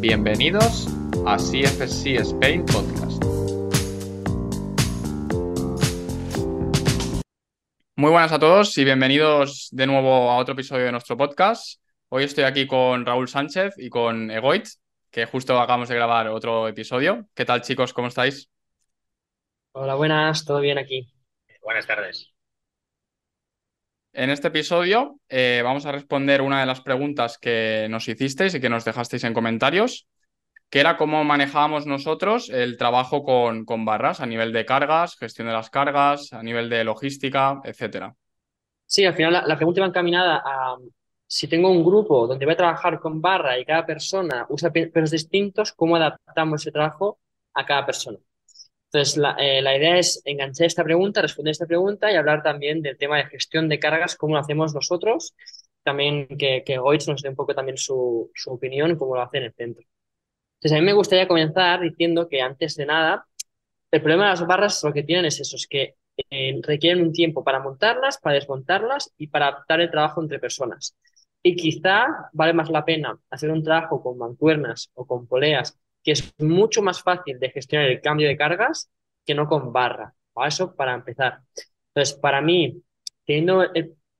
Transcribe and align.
Bienvenidos 0.00 0.86
a 1.26 1.36
CFC 1.36 2.16
Spain 2.22 2.64
Podcast. 2.64 3.22
Muy 7.96 8.10
buenas 8.10 8.32
a 8.32 8.38
todos 8.38 8.78
y 8.78 8.84
bienvenidos 8.84 9.68
de 9.72 9.86
nuevo 9.86 10.30
a 10.30 10.38
otro 10.38 10.54
episodio 10.54 10.86
de 10.86 10.92
nuestro 10.92 11.18
podcast. 11.18 11.82
Hoy 12.08 12.24
estoy 12.24 12.44
aquí 12.44 12.66
con 12.66 13.04
Raúl 13.04 13.28
Sánchez 13.28 13.74
y 13.76 13.90
con 13.90 14.30
Egoit, 14.30 14.68
que 15.10 15.26
justo 15.26 15.60
acabamos 15.60 15.90
de 15.90 15.96
grabar 15.96 16.28
otro 16.28 16.66
episodio. 16.66 17.26
¿Qué 17.34 17.44
tal 17.44 17.60
chicos? 17.60 17.92
¿Cómo 17.92 18.08
estáis? 18.08 18.48
Hola, 19.72 19.96
buenas, 19.96 20.46
¿todo 20.46 20.60
bien 20.60 20.78
aquí? 20.78 21.12
Buenas 21.62 21.86
tardes. 21.86 22.32
En 24.12 24.30
este 24.30 24.48
episodio 24.48 25.20
eh, 25.28 25.60
vamos 25.64 25.86
a 25.86 25.92
responder 25.92 26.42
una 26.42 26.60
de 26.60 26.66
las 26.66 26.80
preguntas 26.80 27.38
que 27.38 27.86
nos 27.90 28.08
hicisteis 28.08 28.54
y 28.54 28.60
que 28.60 28.68
nos 28.68 28.84
dejasteis 28.84 29.24
en 29.24 29.34
comentarios, 29.34 30.08
que 30.70 30.80
era 30.80 30.96
cómo 30.96 31.24
manejábamos 31.24 31.86
nosotros 31.86 32.50
el 32.50 32.78
trabajo 32.78 33.24
con, 33.24 33.64
con 33.64 33.84
barras 33.84 34.20
a 34.20 34.26
nivel 34.26 34.52
de 34.52 34.66
cargas, 34.66 35.16
gestión 35.18 35.48
de 35.48 35.54
las 35.54 35.70
cargas, 35.70 36.32
a 36.32 36.42
nivel 36.42 36.70
de 36.70 36.84
logística, 36.84 37.60
etcétera. 37.64 38.14
Sí, 38.86 39.04
al 39.04 39.14
final 39.14 39.32
la, 39.32 39.42
la 39.46 39.56
pregunta 39.56 39.80
va 39.82 39.86
encaminada 39.86 40.42
a 40.44 40.76
si 41.26 41.46
tengo 41.48 41.70
un 41.70 41.84
grupo 41.84 42.26
donde 42.26 42.44
voy 42.44 42.54
a 42.54 42.56
trabajar 42.56 42.98
con 43.00 43.20
barra 43.20 43.58
y 43.58 43.64
cada 43.64 43.86
persona 43.86 44.46
usa 44.48 44.72
pe- 44.72 44.88
pesos 44.88 45.12
distintos, 45.12 45.72
¿cómo 45.72 45.96
adaptamos 45.96 46.60
ese 46.62 46.72
trabajo 46.72 47.20
a 47.54 47.64
cada 47.64 47.86
persona? 47.86 48.18
Entonces, 48.92 49.16
la, 49.16 49.36
eh, 49.38 49.62
la 49.62 49.76
idea 49.76 49.98
es 49.98 50.20
enganchar 50.24 50.66
esta 50.66 50.82
pregunta, 50.84 51.22
responder 51.22 51.52
esta 51.52 51.66
pregunta 51.66 52.10
y 52.10 52.16
hablar 52.16 52.42
también 52.42 52.82
del 52.82 52.98
tema 52.98 53.18
de 53.18 53.26
gestión 53.26 53.68
de 53.68 53.78
cargas, 53.78 54.16
cómo 54.16 54.34
lo 54.34 54.40
hacemos 54.40 54.74
nosotros, 54.74 55.34
también 55.84 56.26
que, 56.38 56.64
que 56.64 56.78
Goitz 56.78 57.06
nos 57.08 57.22
dé 57.22 57.28
un 57.28 57.36
poco 57.36 57.54
también 57.54 57.78
su, 57.78 58.30
su 58.34 58.50
opinión 58.52 58.96
cómo 58.96 59.14
lo 59.14 59.22
hace 59.22 59.38
en 59.38 59.44
el 59.44 59.54
centro. 59.54 59.84
Entonces, 60.58 60.78
a 60.78 60.80
mí 60.80 60.86
me 60.86 60.92
gustaría 60.92 61.28
comenzar 61.28 61.80
diciendo 61.80 62.28
que 62.28 62.42
antes 62.42 62.76
de 62.76 62.86
nada, 62.86 63.26
el 63.90 64.02
problema 64.02 64.24
de 64.24 64.30
las 64.30 64.46
barras 64.46 64.82
lo 64.84 64.92
que 64.92 65.02
tienen 65.02 65.26
es 65.26 65.40
eso, 65.40 65.56
es 65.56 65.66
que 65.66 65.96
eh, 66.30 66.60
requieren 66.62 67.02
un 67.04 67.12
tiempo 67.12 67.44
para 67.44 67.60
montarlas, 67.60 68.18
para 68.18 68.34
desmontarlas 68.36 69.12
y 69.18 69.28
para 69.28 69.48
adaptar 69.48 69.80
el 69.80 69.90
trabajo 69.90 70.22
entre 70.22 70.38
personas. 70.38 70.96
Y 71.42 71.56
quizá 71.56 72.06
vale 72.32 72.52
más 72.52 72.70
la 72.70 72.84
pena 72.84 73.18
hacer 73.30 73.50
un 73.50 73.62
trabajo 73.64 74.02
con 74.02 74.18
mancuernas 74.18 74.90
o 74.94 75.06
con 75.06 75.26
poleas, 75.26 75.78
que 76.02 76.12
es 76.12 76.34
mucho 76.38 76.82
más 76.82 77.02
fácil 77.02 77.38
de 77.38 77.50
gestionar 77.50 77.88
el 77.90 78.00
cambio 78.00 78.28
de 78.28 78.36
cargas 78.36 78.90
que 79.26 79.34
no 79.34 79.46
con 79.48 79.72
barra. 79.72 80.14
Eso 80.46 80.74
para 80.74 80.94
empezar. 80.94 81.40
Entonces, 81.94 82.14
para 82.18 82.40
mí, 82.40 82.82
teniendo 83.26 83.64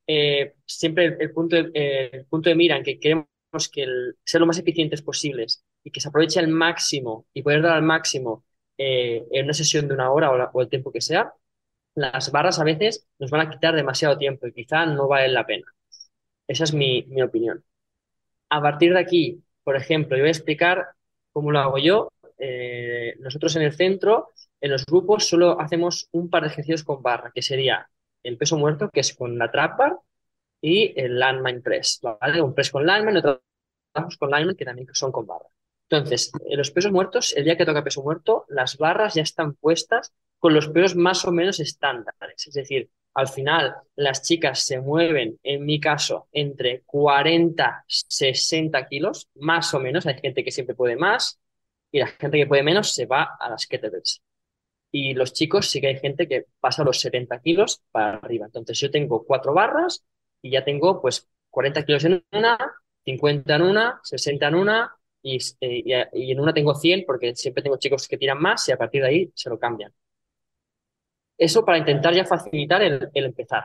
eh, 0.07 0.55
siempre 0.67 1.17
el, 1.19 1.33
punto 1.33 1.57
de, 1.57 1.71
eh, 1.75 2.11
el 2.13 2.27
punto 2.27 2.49
de 2.51 2.57
mira 2.57 2.77
en 2.77 2.83
que 2.85 2.99
queremos 2.99 3.27
que 3.73 3.83
el- 3.85 4.17
ser 4.25 4.41
lo 4.41 4.47
más 4.47 4.59
eficientes 4.59 5.03
posibles 5.03 5.65
y 5.85 5.91
que 5.91 6.01
se 6.01 6.09
aproveche 6.09 6.41
al 6.41 6.49
máximo 6.49 7.27
y 7.33 7.43
poder 7.43 7.63
dar 7.63 7.73
al 7.77 7.83
máximo 7.83 8.45
eh, 8.79 9.25
en 9.31 9.45
una 9.45 9.55
sesión 9.55 9.89
de 9.89 9.95
una 9.95 10.11
hora 10.13 10.31
o, 10.33 10.51
o 10.53 10.63
el 10.63 10.69
tiempo 10.69 10.93
que 10.93 11.01
sea, 11.01 11.33
las 11.97 12.33
barras 12.33 12.59
a 12.61 12.65
veces 12.65 13.07
nos 13.19 13.31
van 13.31 13.43
a 13.47 13.51
quitar 13.51 13.75
demasiado 13.77 14.19
tiempo 14.19 14.47
y 14.47 14.53
quizá 14.53 14.87
no 14.87 15.09
vale 15.09 15.29
la 15.29 15.47
pena. 15.47 15.67
Esa 16.49 16.65
es 16.65 16.75
mi, 16.75 17.05
mi 17.09 17.23
opinión. 17.23 17.65
A 18.51 18.61
partir 18.63 18.93
de 18.95 19.01
aquí, 19.01 19.43
por 19.65 19.77
ejemplo, 19.77 20.17
yo 20.17 20.23
voy 20.25 20.29
a 20.29 20.33
explicar 20.33 20.89
cómo 21.33 21.51
lo 21.51 21.61
hago 21.61 21.79
yo. 21.79 22.09
Eh, 22.39 23.15
nosotros 23.19 23.55
en 23.57 23.63
el 23.63 23.73
centro, 23.73 24.31
en 24.61 24.71
los 24.71 24.85
grupos, 24.87 25.29
solo 25.29 25.61
hacemos 25.61 26.09
un 26.13 26.31
par 26.31 26.43
de 26.43 26.49
ejercicios 26.49 26.85
con 26.85 27.03
barra, 27.03 27.33
que 27.35 27.43
sería 27.43 27.89
el 28.23 28.37
peso 28.37 28.57
muerto, 28.59 28.91
que 28.91 29.01
es 29.01 29.15
con 29.15 29.39
la 29.39 29.51
trap 29.51 29.79
bar, 29.79 29.97
y 30.61 30.99
el 31.01 31.19
landmine 31.19 31.61
press, 31.61 32.01
¿vale? 32.03 32.43
Un 32.43 32.55
press 32.55 32.71
con 32.71 32.87
landmine, 32.87 33.19
otro 33.21 33.43
con 34.19 34.31
landmine 34.31 34.57
que 34.57 34.65
también 34.65 34.89
son 34.93 35.13
con 35.13 35.27
barra. 35.27 35.47
Entonces, 35.89 36.31
en 36.47 36.59
los 36.59 36.71
pesos 36.71 36.93
muertos, 36.93 37.35
el 37.37 37.45
día 37.45 37.57
que 37.57 37.65
toca 37.65 37.83
peso 37.83 38.03
muerto, 38.03 38.45
las 38.49 38.77
barras 38.77 39.15
ya 39.15 39.23
están 39.23 39.55
puestas 39.55 40.13
con 40.39 40.55
los 40.55 40.69
pesos 40.69 40.95
más 40.95 41.25
o 41.25 41.33
menos 41.33 41.59
estándares. 41.59 42.47
Es 42.47 42.55
decir, 42.55 42.91
al 43.21 43.29
final 43.29 43.77
las 43.97 44.23
chicas 44.23 44.61
se 44.65 44.81
mueven, 44.81 45.39
en 45.43 45.65
mi 45.65 45.81
caso, 45.81 46.29
entre 46.33 46.83
40, 46.83 47.85
60 47.87 48.87
kilos, 48.89 49.29
más 49.37 49.73
o 49.75 49.81
menos. 49.81 50.07
Hay 50.07 50.19
gente 50.21 50.45
que 50.45 50.51
siempre 50.51 50.75
puede 50.75 50.97
más 50.97 51.41
y 51.93 52.01
la 52.01 52.09
gente 52.09 52.39
que 52.39 52.47
puede 52.47 52.63
menos 52.63 52.95
se 52.95 53.07
va 53.07 53.37
a 53.39 53.51
las 53.51 53.67
kettlebells. 53.67 54.23
Y 54.93 55.15
los 55.15 55.33
chicos 55.33 55.69
sí 55.71 55.81
que 55.81 55.89
hay 55.89 55.99
gente 56.01 56.29
que 56.29 56.47
pasa 56.61 56.85
los 56.85 57.01
70 57.01 57.41
kilos 57.41 57.83
para 57.93 58.19
arriba. 58.19 58.47
Entonces 58.47 58.79
yo 58.79 58.91
tengo 58.91 59.25
cuatro 59.25 59.55
barras 59.55 60.05
y 60.43 60.51
ya 60.51 60.65
tengo 60.65 61.01
pues 61.01 61.29
40 61.51 61.85
kilos 61.85 62.05
en 62.05 62.25
una, 62.33 62.59
50 63.05 63.57
en 63.57 63.63
una, 63.63 64.01
60 64.03 64.49
en 64.49 64.55
una 64.55 64.97
eh, 65.23 65.39
y, 65.61 65.93
y 66.15 66.33
en 66.33 66.41
una 66.41 66.55
tengo 66.55 66.75
100 66.75 67.05
porque 67.07 67.35
siempre 67.37 67.63
tengo 67.63 67.79
chicos 67.79 68.09
que 68.09 68.19
tiran 68.19 68.41
más 68.41 68.69
y 68.69 68.73
a 68.73 68.79
partir 68.79 69.03
de 69.03 69.09
ahí 69.09 69.33
se 69.35 69.51
lo 69.51 69.59
cambian. 69.59 69.93
Eso 71.41 71.65
para 71.65 71.79
intentar 71.79 72.15
ya 72.15 72.27
facilitar 72.27 72.83
el, 72.83 73.09
el 73.15 73.25
empezar. 73.25 73.65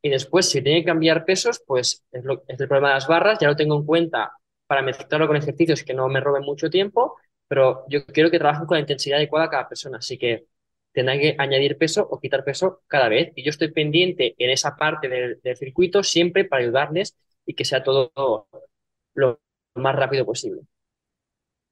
Y 0.00 0.10
después, 0.10 0.48
si 0.48 0.62
tiene 0.62 0.80
que 0.80 0.86
cambiar 0.86 1.24
pesos, 1.24 1.60
pues 1.66 2.04
es, 2.12 2.24
lo, 2.24 2.44
es 2.46 2.60
el 2.60 2.68
problema 2.68 2.90
de 2.90 2.94
las 2.94 3.08
barras, 3.08 3.38
ya 3.40 3.48
lo 3.48 3.56
tengo 3.56 3.76
en 3.76 3.84
cuenta 3.84 4.32
para 4.68 4.80
mezclarlo 4.80 5.26
con 5.26 5.36
ejercicios 5.36 5.82
que 5.82 5.92
no 5.92 6.08
me 6.08 6.20
roben 6.20 6.44
mucho 6.44 6.70
tiempo, 6.70 7.16
pero 7.48 7.84
yo 7.88 8.06
quiero 8.06 8.30
que 8.30 8.38
trabajen 8.38 8.66
con 8.66 8.76
la 8.76 8.82
intensidad 8.82 9.18
adecuada 9.18 9.46
a 9.46 9.50
cada 9.50 9.68
persona, 9.68 9.98
así 9.98 10.18
que 10.18 10.46
tendrán 10.92 11.18
que 11.18 11.34
añadir 11.38 11.76
peso 11.76 12.06
o 12.08 12.20
quitar 12.20 12.44
peso 12.44 12.82
cada 12.86 13.08
vez. 13.08 13.32
Y 13.34 13.42
yo 13.42 13.50
estoy 13.50 13.72
pendiente 13.72 14.36
en 14.38 14.50
esa 14.50 14.76
parte 14.76 15.08
del, 15.08 15.40
circuito 15.56 16.04
siempre 16.04 16.44
para 16.44 16.62
ayudarles 16.62 17.16
y 17.44 17.54
que 17.54 17.64
sea 17.64 17.82
todo 17.82 18.12
lo 19.14 19.40
más 19.74 19.96
rápido 19.96 20.24
posible. 20.24 20.62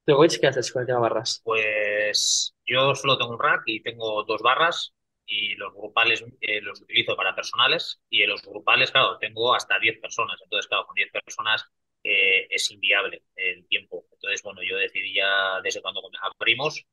¿Tú, 0.05 0.17
qué 0.41 0.47
haces 0.47 0.71
con 0.71 0.81
el 0.81 0.87
tema 0.87 0.99
barras? 0.99 1.41
Pues 1.45 2.53
yo 2.65 2.93
solo 2.95 3.17
tengo 3.17 3.31
un 3.31 3.39
rack 3.39 3.63
y 3.67 3.81
tengo 3.81 4.23
dos 4.25 4.41
barras 4.41 4.94
y 5.25 5.55
los 5.55 5.73
grupales 5.73 6.23
eh, 6.41 6.61
los 6.61 6.81
utilizo 6.81 7.15
para 7.15 7.35
personales 7.35 8.01
y 8.09 8.23
en 8.23 8.29
los 8.29 8.41
grupales, 8.43 8.91
claro, 8.91 9.17
tengo 9.17 9.53
hasta 9.53 9.79
10 9.79 9.99
personas. 9.99 10.39
Entonces, 10.43 10.67
claro, 10.67 10.85
con 10.85 10.95
10 10.95 11.11
personas 11.11 11.65
eh, 12.03 12.47
es 12.49 12.69
inviable 12.71 13.23
el 13.35 13.67
tiempo. 13.67 14.05
Entonces, 14.11 14.41
bueno, 14.43 14.61
yo 14.63 14.77
decidí 14.77 15.13
ya 15.15 15.59
desde 15.61 15.81
cuando 15.81 16.01
abrimos 16.39 16.85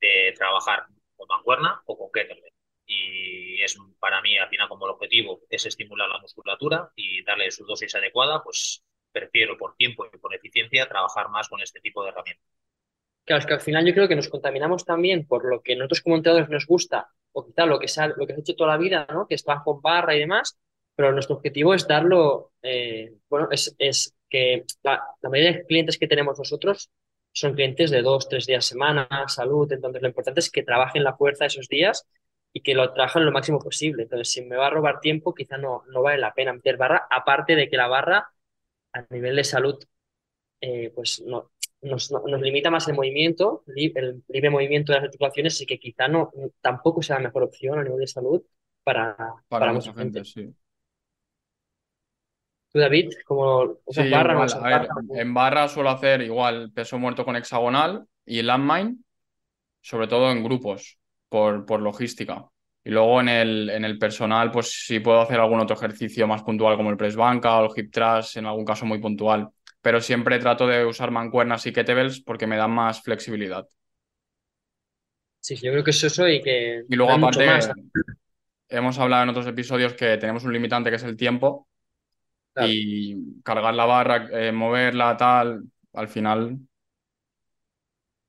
de 0.00 0.32
trabajar 0.36 0.86
con 1.16 1.28
mancuerna 1.28 1.82
o 1.86 1.98
con 1.98 2.10
kettlebell. 2.12 2.52
Y 2.86 3.62
es 3.62 3.76
para 3.98 4.20
mí, 4.22 4.36
al 4.38 4.48
final, 4.48 4.68
como 4.68 4.86
el 4.86 4.92
objetivo 4.92 5.42
es 5.48 5.66
estimular 5.66 6.08
la 6.08 6.18
musculatura 6.18 6.90
y 6.96 7.22
darle 7.22 7.50
su 7.50 7.64
dosis 7.64 7.94
adecuada, 7.94 8.42
pues 8.42 8.82
prefiero 9.12 9.56
por 9.56 9.76
tiempo 9.76 10.06
y 10.12 10.18
por 10.18 10.34
eficiencia 10.34 10.88
trabajar 10.88 11.28
más 11.28 11.48
con 11.48 11.60
este 11.60 11.80
tipo 11.80 12.02
de 12.02 12.10
herramientas. 12.10 12.46
Claro, 13.24 13.40
es 13.40 13.46
que 13.46 13.54
al 13.54 13.60
final 13.60 13.86
yo 13.86 13.94
creo 13.94 14.08
que 14.08 14.16
nos 14.16 14.28
contaminamos 14.28 14.84
también 14.84 15.26
por 15.26 15.48
lo 15.48 15.62
que 15.62 15.76
nosotros 15.76 16.00
como 16.00 16.16
entrenadores 16.16 16.50
nos 16.50 16.66
gusta, 16.66 17.10
o 17.32 17.46
quizá 17.46 17.66
lo 17.66 17.78
que 17.78 17.88
se 17.88 18.00
ha, 18.02 18.08
lo 18.08 18.26
que 18.26 18.32
has 18.32 18.38
hecho 18.40 18.54
toda 18.56 18.70
la 18.70 18.76
vida, 18.78 19.06
¿no? 19.12 19.26
Que 19.26 19.34
está 19.34 19.62
con 19.64 19.80
barra 19.80 20.14
y 20.14 20.20
demás, 20.20 20.58
pero 20.94 21.12
nuestro 21.12 21.36
objetivo 21.36 21.74
es 21.74 21.86
darlo, 21.86 22.52
eh, 22.62 23.14
bueno, 23.28 23.48
es, 23.50 23.74
es 23.78 24.14
que 24.28 24.64
la, 24.82 25.02
la, 25.22 25.30
mayoría 25.30 25.58
de 25.58 25.66
clientes 25.66 25.98
que 25.98 26.06
tenemos 26.06 26.38
nosotros 26.38 26.90
son 27.32 27.54
clientes 27.54 27.90
de 27.90 28.02
dos, 28.02 28.28
tres 28.28 28.46
días 28.46 28.66
a 28.66 28.68
semana, 28.68 29.08
salud, 29.28 29.70
entonces 29.72 30.02
lo 30.02 30.08
importante 30.08 30.40
es 30.40 30.50
que 30.50 30.62
trabajen 30.62 31.04
la 31.04 31.16
fuerza 31.16 31.46
esos 31.46 31.68
días 31.68 32.06
y 32.52 32.62
que 32.62 32.74
lo 32.74 32.92
trabajen 32.92 33.24
lo 33.24 33.32
máximo 33.32 33.58
posible. 33.60 34.04
Entonces, 34.04 34.30
si 34.32 34.42
me 34.42 34.56
va 34.56 34.66
a 34.68 34.70
robar 34.70 35.00
tiempo, 35.00 35.34
quizá 35.34 35.56
no, 35.56 35.84
no 35.88 36.02
vale 36.02 36.18
la 36.18 36.34
pena 36.34 36.52
meter 36.52 36.76
barra, 36.76 37.06
aparte 37.10 37.56
de 37.56 37.68
que 37.68 37.76
la 37.76 37.88
barra 37.88 38.28
a 38.92 39.02
nivel 39.10 39.36
de 39.36 39.44
salud, 39.44 39.78
eh, 40.60 40.90
pues 40.94 41.22
no, 41.22 41.52
nos, 41.82 42.10
nos, 42.10 42.40
limita 42.40 42.70
más 42.70 42.86
el 42.88 42.94
movimiento, 42.94 43.64
el 43.66 44.22
libre 44.28 44.50
movimiento 44.50 44.92
de 44.92 44.98
las 44.98 45.06
articulaciones, 45.06 45.60
y 45.60 45.66
que 45.66 45.78
quizá 45.78 46.08
no 46.08 46.30
tampoco 46.60 47.02
sea 47.02 47.16
la 47.16 47.24
mejor 47.24 47.44
opción 47.44 47.78
a 47.78 47.82
nivel 47.82 48.00
de 48.00 48.06
salud 48.06 48.42
para, 48.84 49.16
Para, 49.16 49.36
para 49.48 49.72
mucha 49.72 49.92
gente, 49.94 50.24
sí. 50.24 50.52
¿Tú, 52.72 52.78
David, 52.78 53.10
como 53.24 53.78
Sí, 53.88 54.08
barra, 54.10 54.34
igual. 54.34 54.48
no 54.48 54.64
A 54.64 54.78
ver, 54.78 54.88
en 55.14 55.34
barra 55.34 55.68
suelo 55.68 55.90
hacer 55.90 56.22
igual 56.22 56.70
peso 56.72 56.98
muerto 56.98 57.24
con 57.24 57.34
hexagonal 57.34 58.06
y 58.24 58.42
landmine, 58.42 58.96
sobre 59.80 60.06
todo 60.06 60.30
en 60.30 60.44
grupos, 60.44 60.98
por, 61.28 61.66
por 61.66 61.80
logística. 61.80 62.46
Y 62.84 62.90
luego 62.90 63.20
en 63.20 63.28
el, 63.28 63.70
en 63.70 63.84
el 63.84 63.98
personal, 63.98 64.50
pues 64.50 64.86
sí 64.86 65.00
puedo 65.00 65.20
hacer 65.20 65.40
algún 65.40 65.60
otro 65.60 65.76
ejercicio 65.76 66.26
más 66.26 66.42
puntual 66.42 66.76
como 66.76 66.90
el 66.90 66.96
press 66.96 67.16
banca 67.16 67.58
o 67.58 67.64
el 67.64 67.70
hip 67.76 67.92
thrust, 67.92 68.36
en 68.36 68.46
algún 68.46 68.64
caso 68.64 68.86
muy 68.86 68.98
puntual. 68.98 69.48
Pero 69.82 70.00
siempre 70.00 70.38
trato 70.38 70.66
de 70.66 70.84
usar 70.86 71.10
mancuernas 71.10 71.66
y 71.66 71.72
kettlebells 71.72 72.20
porque 72.22 72.46
me 72.46 72.56
dan 72.56 72.70
más 72.72 73.02
flexibilidad. 73.02 73.66
Sí, 75.40 75.56
yo 75.56 75.70
creo 75.72 75.84
que 75.84 75.90
es 75.90 76.02
eso 76.04 76.28
y 76.28 76.42
que 76.42 76.84
Y 76.88 76.96
luego 76.96 77.12
aparte, 77.12 77.44
más. 77.44 77.70
hemos 78.68 78.98
hablado 78.98 79.24
en 79.24 79.28
otros 79.30 79.46
episodios 79.46 79.94
que 79.94 80.16
tenemos 80.18 80.44
un 80.44 80.52
limitante 80.52 80.90
que 80.90 80.96
es 80.96 81.02
el 81.04 81.16
tiempo 81.16 81.68
Claro. 82.54 82.74
y 82.74 83.42
cargar 83.42 83.74
la 83.74 83.86
barra, 83.86 84.28
eh, 84.32 84.52
moverla, 84.52 85.16
tal, 85.16 85.64
al 85.94 86.08
final 86.08 86.58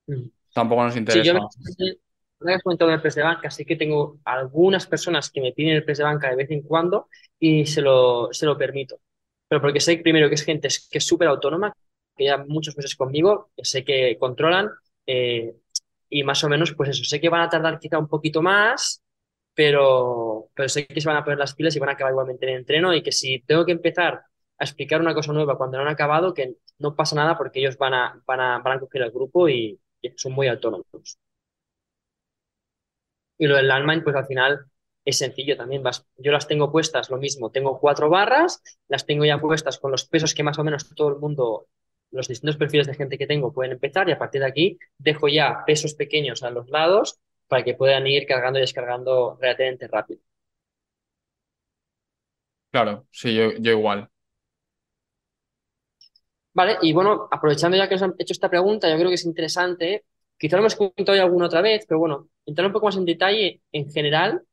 Mm. 0.07 0.29
tampoco 0.53 0.83
nos 0.83 0.97
Sí, 1.07 1.19
interesa. 1.19 1.29
ahora 1.29 1.41
que 2.47 2.53
has 2.53 2.63
comentado 2.63 2.91
el 2.91 3.01
press 3.01 3.15
de 3.15 3.23
banca, 3.23 3.51
sí 3.51 3.65
que 3.65 3.75
tengo 3.75 4.19
algunas 4.25 4.87
personas 4.87 5.29
que 5.31 5.41
me 5.41 5.53
piden 5.53 5.75
el 5.77 5.85
press 5.85 5.99
de 5.99 6.03
banca 6.05 6.29
de 6.29 6.35
vez 6.37 6.51
en 6.51 6.61
cuando 6.63 7.07
y 7.39 7.65
se 7.65 7.81
lo, 7.81 8.29
se 8.33 8.45
lo 8.45 8.57
permito. 8.57 8.99
Pero 9.51 9.61
porque 9.61 9.81
sé 9.81 9.97
primero 9.97 10.29
que 10.29 10.35
es 10.35 10.45
gente 10.45 10.69
que 10.89 10.99
es 10.99 11.05
súper 11.05 11.27
autónoma, 11.27 11.73
que 12.15 12.23
ya 12.25 12.37
muchos 12.37 12.77
meses 12.77 12.95
conmigo, 12.95 13.51
que 13.57 13.65
sé 13.65 13.83
que 13.83 14.17
controlan 14.17 14.69
eh, 15.05 15.53
y 16.09 16.23
más 16.23 16.41
o 16.45 16.49
menos, 16.49 16.73
pues 16.73 16.91
eso, 16.91 17.03
sé 17.03 17.19
que 17.19 17.27
van 17.27 17.41
a 17.41 17.49
tardar 17.49 17.77
quizá 17.79 17.99
un 17.99 18.07
poquito 18.07 18.41
más, 18.41 19.03
pero, 19.53 20.49
pero 20.53 20.69
sé 20.69 20.87
que 20.87 21.01
se 21.01 21.07
van 21.09 21.17
a 21.17 21.25
poner 21.25 21.37
las 21.37 21.53
pilas 21.53 21.75
y 21.75 21.79
van 21.79 21.89
a 21.89 21.93
acabar 21.93 22.13
igualmente 22.13 22.45
en 22.45 22.53
el 22.53 22.59
entreno 22.59 22.93
y 22.95 23.03
que 23.03 23.11
si 23.11 23.41
tengo 23.41 23.65
que 23.65 23.73
empezar 23.73 24.23
a 24.57 24.63
explicar 24.63 25.01
una 25.01 25.13
cosa 25.13 25.33
nueva 25.33 25.57
cuando 25.57 25.77
no 25.77 25.83
han 25.83 25.89
acabado, 25.89 26.33
que 26.33 26.55
no 26.79 26.95
pasa 26.95 27.15
nada 27.17 27.37
porque 27.37 27.59
ellos 27.59 27.77
van 27.77 27.93
a, 27.93 28.23
van 28.25 28.39
a, 28.39 28.59
van 28.59 28.77
a 28.77 28.79
coger 28.79 29.01
el 29.01 29.11
grupo 29.11 29.49
y, 29.49 29.77
y 30.01 30.09
son 30.15 30.31
muy 30.33 30.47
autónomos. 30.47 31.17
Y 33.37 33.47
lo 33.47 33.55
del 33.57 33.67
landmine, 33.67 34.03
pues 34.03 34.15
al 34.15 34.25
final 34.27 34.70
es 35.05 35.17
sencillo 35.17 35.57
también. 35.57 35.83
Vas, 35.83 36.05
yo 36.17 36.31
las 36.31 36.47
tengo 36.47 36.71
puestas 36.71 37.09
lo 37.09 37.17
mismo, 37.17 37.51
tengo 37.51 37.79
cuatro 37.79 38.09
barras, 38.09 38.61
las 38.87 39.05
tengo 39.05 39.25
ya 39.25 39.39
puestas 39.39 39.79
con 39.79 39.91
los 39.91 40.05
pesos 40.05 40.33
que 40.33 40.43
más 40.43 40.59
o 40.59 40.63
menos 40.63 40.93
todo 40.95 41.09
el 41.09 41.17
mundo, 41.17 41.67
los 42.11 42.27
distintos 42.27 42.57
perfiles 42.57 42.87
de 42.87 42.95
gente 42.95 43.17
que 43.17 43.27
tengo 43.27 43.53
pueden 43.53 43.73
empezar 43.73 44.07
y 44.09 44.11
a 44.11 44.19
partir 44.19 44.41
de 44.41 44.47
aquí 44.47 44.79
dejo 44.97 45.27
ya 45.27 45.63
pesos 45.65 45.95
pequeños 45.95 46.43
a 46.43 46.51
los 46.51 46.69
lados 46.69 47.19
para 47.47 47.63
que 47.63 47.73
puedan 47.73 48.07
ir 48.07 48.25
cargando 48.25 48.59
y 48.59 48.61
descargando 48.61 49.37
relativamente 49.41 49.87
rápido. 49.87 50.21
Claro, 52.71 53.05
sí, 53.11 53.33
yo, 53.35 53.51
yo 53.59 53.71
igual. 53.71 54.09
Vale, 56.53 56.77
y 56.81 56.91
bueno, 56.93 57.27
aprovechando 57.31 57.77
ya 57.77 57.87
que 57.87 57.95
nos 57.95 58.01
han 58.03 58.15
hecho 58.17 58.33
esta 58.33 58.49
pregunta, 58.49 58.89
yo 58.89 58.95
creo 58.97 59.07
que 59.09 59.15
es 59.15 59.25
interesante, 59.25 60.05
quizá 60.37 60.57
lo 60.57 60.61
hemos 60.61 60.75
comentado 60.75 61.15
ya 61.15 61.23
alguna 61.23 61.45
otra 61.45 61.61
vez, 61.61 61.85
pero 61.87 61.99
bueno, 61.99 62.29
entrar 62.45 62.67
un 62.67 62.73
poco 62.73 62.87
más 62.87 62.97
en 62.97 63.05
detalle 63.05 63.61
en 63.71 63.89
general 63.89 64.43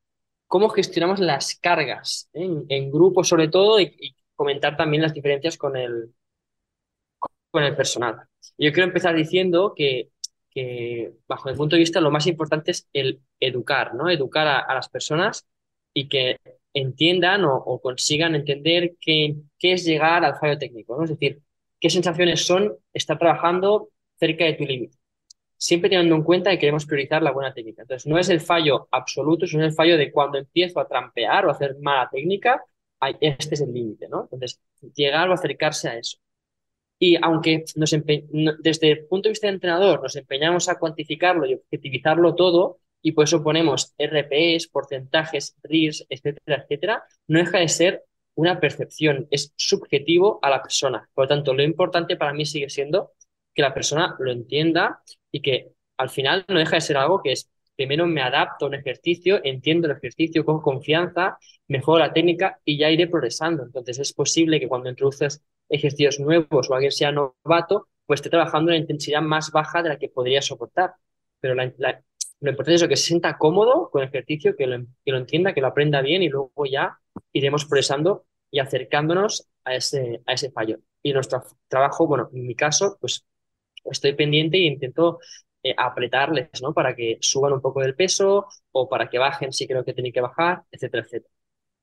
cómo 0.49 0.71
gestionamos 0.71 1.21
las 1.21 1.55
cargas 1.57 2.29
¿eh? 2.33 2.49
en, 2.69 2.91
grupo 2.91 3.23
sobre 3.23 3.49
todo 3.49 3.79
y, 3.81 4.17
comentar 4.35 4.77
también 4.77 5.03
las 5.03 5.15
diferencias 5.15 5.59
con 5.59 5.77
el, 5.77 6.15
con 7.51 7.65
el 7.65 7.75
personal. 7.75 8.23
Yo 8.57 8.73
quiero 8.73 8.85
empezar 8.85 9.15
diciendo 9.17 9.75
que, 9.77 10.11
que, 10.51 11.13
bajo 11.27 11.49
el 11.49 11.57
punto 11.57 11.75
de 11.75 11.81
vista, 11.81 12.01
lo 12.01 12.13
más 12.13 12.27
importante 12.29 12.71
es 12.71 12.89
el 12.93 13.21
educar, 13.41 13.97
¿no? 13.97 14.09
Educar 14.09 14.47
a, 14.47 14.75
las 14.75 14.89
personas 14.89 15.45
y 15.93 16.09
que 16.09 16.37
entiendan 16.73 17.45
o, 17.45 17.81
consigan 17.81 18.37
entender 18.37 18.95
qué, 19.01 19.35
qué, 19.59 19.73
es 19.73 19.85
llegar 19.85 20.25
al 20.25 20.39
fallo 20.39 20.57
técnico, 20.57 20.97
¿no? 20.97 21.03
Es 21.03 21.11
decir, 21.11 21.43
qué 21.81 21.91
sensaciones 21.91 22.47
son 22.47 22.77
estar 22.93 23.19
trabajando 23.19 23.89
cerca 24.21 24.45
de 24.45 24.55
tu 24.55 24.65
límite 24.65 24.99
siempre 25.59 25.91
teniendo 25.91 26.15
en 26.15 26.23
cuenta 26.23 26.51
que 26.51 26.59
queremos 26.59 26.87
priorizar 26.87 27.23
la 27.23 27.33
buena 27.33 27.53
técnica. 27.53 27.83
Entonces, 27.83 28.07
no 28.07 28.19
es 28.19 28.31
el 28.31 28.41
fallo 28.41 28.89
absoluto, 28.91 29.47
sino 29.47 29.65
el 29.65 29.73
fallo 29.73 29.99
de 29.99 30.11
cuando 30.11 30.39
empiezo 30.39 30.81
a 30.81 30.89
trampear 30.89 31.45
o 31.45 31.51
a 31.51 31.53
hacer 31.53 31.77
mala 31.81 32.09
técnica, 32.11 32.65
este 33.21 33.55
es 33.55 33.61
el 33.61 33.73
límite, 33.73 34.09
¿no? 34.09 34.23
Entonces, 34.23 34.61
llegar 34.95 35.29
o 35.29 35.35
acercarse 35.35 35.89
a 35.89 35.99
eso. 35.99 36.19
Y 37.01 37.17
aunque 37.23 37.65
desde 38.59 38.91
el 38.91 39.07
punto 39.07 39.29
de 39.29 39.33
vista 39.33 39.47
de 39.47 39.53
entrenador 39.53 40.03
nos 40.03 40.17
empeñamos 40.17 40.69
a 40.69 40.79
cuantificarlo 40.79 41.47
y 41.47 41.55
objetivizarlo 41.55 42.35
todo, 42.35 42.79
y 43.01 43.13
por 43.13 43.25
eso 43.25 43.45
ponemos 43.45 43.95
RPs, 43.99 44.67
porcentajes, 44.67 45.57
RIRs, 45.63 46.07
etcétera, 46.09 46.65
etcétera, 46.65 47.05
no 47.29 47.39
deja 47.39 47.59
de 47.59 47.69
ser 47.69 48.05
una 48.35 48.59
percepción, 48.59 49.29
es 49.31 49.53
subjetivo 49.57 50.41
a 50.43 50.51
la 50.51 50.63
persona. 50.63 51.09
Por 51.15 51.25
lo 51.25 51.29
tanto, 51.29 51.55
lo 51.55 51.63
importante 51.63 52.17
para 52.17 52.33
mí 52.33 52.45
sigue 52.47 52.69
siendo 52.69 53.13
que 53.59 53.63
la 53.63 53.75
persona 53.75 54.15
lo 54.21 54.31
entienda 54.31 55.03
y 55.33 55.43
que 55.43 55.73
al 55.97 56.11
final 56.11 56.45
no 56.47 56.61
deja 56.61 56.77
de 56.77 56.81
ser 56.81 56.97
algo 56.97 57.21
que 57.21 57.33
es, 57.33 57.51
primero 57.75 58.07
me 58.07 58.23
adapto 58.23 58.67
a 58.67 58.69
un 58.69 58.75
ejercicio, 58.75 59.41
entiendo 59.43 59.89
el 59.89 59.97
ejercicio 59.97 60.45
con 60.45 60.61
confianza, 60.61 61.39
mejoro 61.67 61.99
la 61.99 62.13
técnica 62.13 62.61
y 62.65 62.79
ya 62.79 62.89
iré 62.89 63.09
progresando. 63.09 63.65
Entonces 63.65 63.99
es 63.99 64.13
posible 64.13 64.61
que 64.61 64.69
cuando 64.69 64.89
introduces 64.89 65.43
ejercicios 65.69 66.21
nuevos 66.21 66.71
o 66.71 66.75
alguien 66.75 66.93
sea 66.93 67.11
novato, 67.11 67.89
pues 68.07 68.19
esté 68.19 68.31
trabajando 68.31 68.71
en 68.71 68.77
una 68.77 68.83
intensidad 68.83 69.23
más 69.23 69.51
baja 69.51 69.83
de 69.83 69.89
la 69.89 69.99
que 69.99 70.09
podría 70.09 70.41
soportar. 70.41 70.93
Pero 71.41 71.57
lo 71.57 71.65
importante 71.65 72.75
es 72.75 72.87
que 72.87 72.97
se 72.97 73.07
sienta 73.09 73.39
cómodo 73.39 73.91
con 73.91 74.03
el 74.03 74.09
ejercicio, 74.09 74.55
que 74.55 74.69
lo, 74.69 74.87
que 75.05 75.11
lo 75.11 75.19
entienda, 75.19 75.53
que 75.53 75.61
lo 75.61 75.67
aprenda 75.67 76.01
bien 76.01 76.23
y 76.23 76.29
luego 76.29 76.65
ya 76.71 76.97
iremos 77.33 77.65
progresando 77.65 78.25
y 78.53 78.61
acercándonos 78.61 79.49
a 79.65 79.75
ese, 79.75 80.23
a 80.27 80.35
ese 80.35 80.53
fallo. 80.53 80.79
Y 81.03 81.13
nuestro 81.13 81.43
trabajo, 81.67 82.07
bueno, 82.07 82.31
en 82.33 82.47
mi 82.47 82.55
caso, 82.55 82.97
pues 83.01 83.25
estoy 83.85 84.15
pendiente 84.15 84.59
e 84.59 84.67
intento 84.67 85.19
eh, 85.63 85.75
apretarles, 85.77 86.49
¿no? 86.63 86.73
Para 86.73 86.95
que 86.95 87.19
suban 87.21 87.53
un 87.53 87.61
poco 87.61 87.81
del 87.81 87.95
peso 87.95 88.47
o 88.73 88.89
para 88.89 89.09
que 89.09 89.19
bajen 89.19 89.53
si 89.53 89.67
creo 89.67 89.85
que 89.85 89.95
tienen 89.95 90.13
que 90.13 90.21
bajar, 90.21 90.63
etcétera, 90.71 91.03
etcétera. 91.05 91.35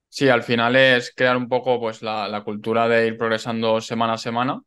Sí, 0.09 0.29
al 0.29 0.43
final 0.43 0.75
es 0.75 1.13
crear 1.13 1.35
un 1.35 1.49
poco 1.49 1.79
pues, 1.79 2.01
la, 2.01 2.27
la, 2.29 2.43
cultura 2.43 2.87
de 2.87 3.07
ir 3.07 3.17
progresando 3.17 3.81
semana 3.81 4.13
a 4.13 4.17
semana. 4.17 4.61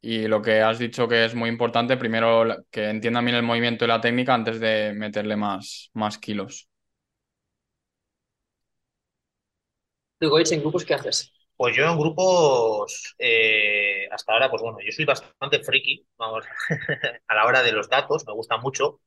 Y 0.00 0.26
lo 0.26 0.42
que 0.42 0.60
has 0.60 0.80
dicho 0.80 1.06
que 1.06 1.24
es 1.24 1.34
muy 1.36 1.48
importante, 1.48 1.96
primero 1.96 2.64
que 2.70 2.90
entiendan 2.90 3.24
bien 3.24 3.36
el 3.36 3.44
movimiento 3.44 3.84
y 3.84 3.88
la 3.88 4.00
técnica 4.00 4.34
antes 4.34 4.58
de 4.58 4.92
meterle 4.92 5.36
más, 5.36 5.90
más 5.94 6.18
kilos. 6.18 6.68
¿Tú, 10.18 10.36
en 10.38 10.60
grupos 10.60 10.84
qué 10.84 10.94
haces? 10.94 11.32
Pues 11.56 11.76
yo 11.76 11.84
en 11.84 11.98
grupos, 11.98 13.14
eh, 13.18 13.91
hasta 14.12 14.32
ahora, 14.32 14.50
pues 14.50 14.62
bueno, 14.62 14.78
yo 14.84 14.92
soy 14.92 15.04
bastante 15.04 15.62
friki, 15.62 16.06
vamos, 16.16 16.44
a 17.26 17.34
la 17.34 17.46
hora 17.46 17.62
de 17.62 17.72
los 17.72 17.88
datos, 17.88 18.26
me 18.26 18.32
gusta 18.32 18.56
mucho. 18.58 19.00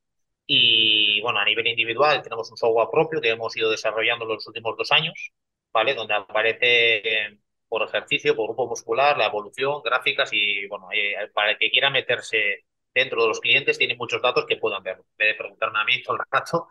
Y 0.46 1.20
bueno, 1.22 1.40
a 1.40 1.44
nivel 1.44 1.66
individual 1.66 2.22
tenemos 2.22 2.50
un 2.50 2.56
software 2.56 2.88
propio 2.90 3.20
que 3.20 3.30
hemos 3.30 3.56
ido 3.56 3.70
desarrollando 3.70 4.24
los 4.26 4.46
últimos 4.46 4.76
dos 4.76 4.92
años, 4.92 5.32
¿vale? 5.72 5.94
Donde 5.94 6.14
aparece 6.14 7.40
por 7.68 7.82
ejercicio, 7.82 8.36
por 8.36 8.46
grupo 8.48 8.68
muscular, 8.68 9.18
la 9.18 9.26
evolución, 9.26 9.82
gráficas 9.82 10.30
y 10.32 10.66
bueno, 10.68 10.88
eh, 10.92 11.14
para 11.34 11.52
el 11.52 11.58
que 11.58 11.70
quiera 11.70 11.90
meterse 11.90 12.64
dentro 12.94 13.22
de 13.22 13.28
los 13.28 13.40
clientes 13.40 13.78
tiene 13.78 13.96
muchos 13.96 14.22
datos 14.22 14.46
que 14.46 14.56
puedan 14.56 14.82
ver. 14.82 14.96
En 14.96 15.16
vez 15.18 15.28
de 15.28 15.34
preguntarme 15.34 15.78
a 15.80 15.84
mí 15.84 16.02
todo 16.02 16.16
el 16.16 16.22
rato, 16.30 16.68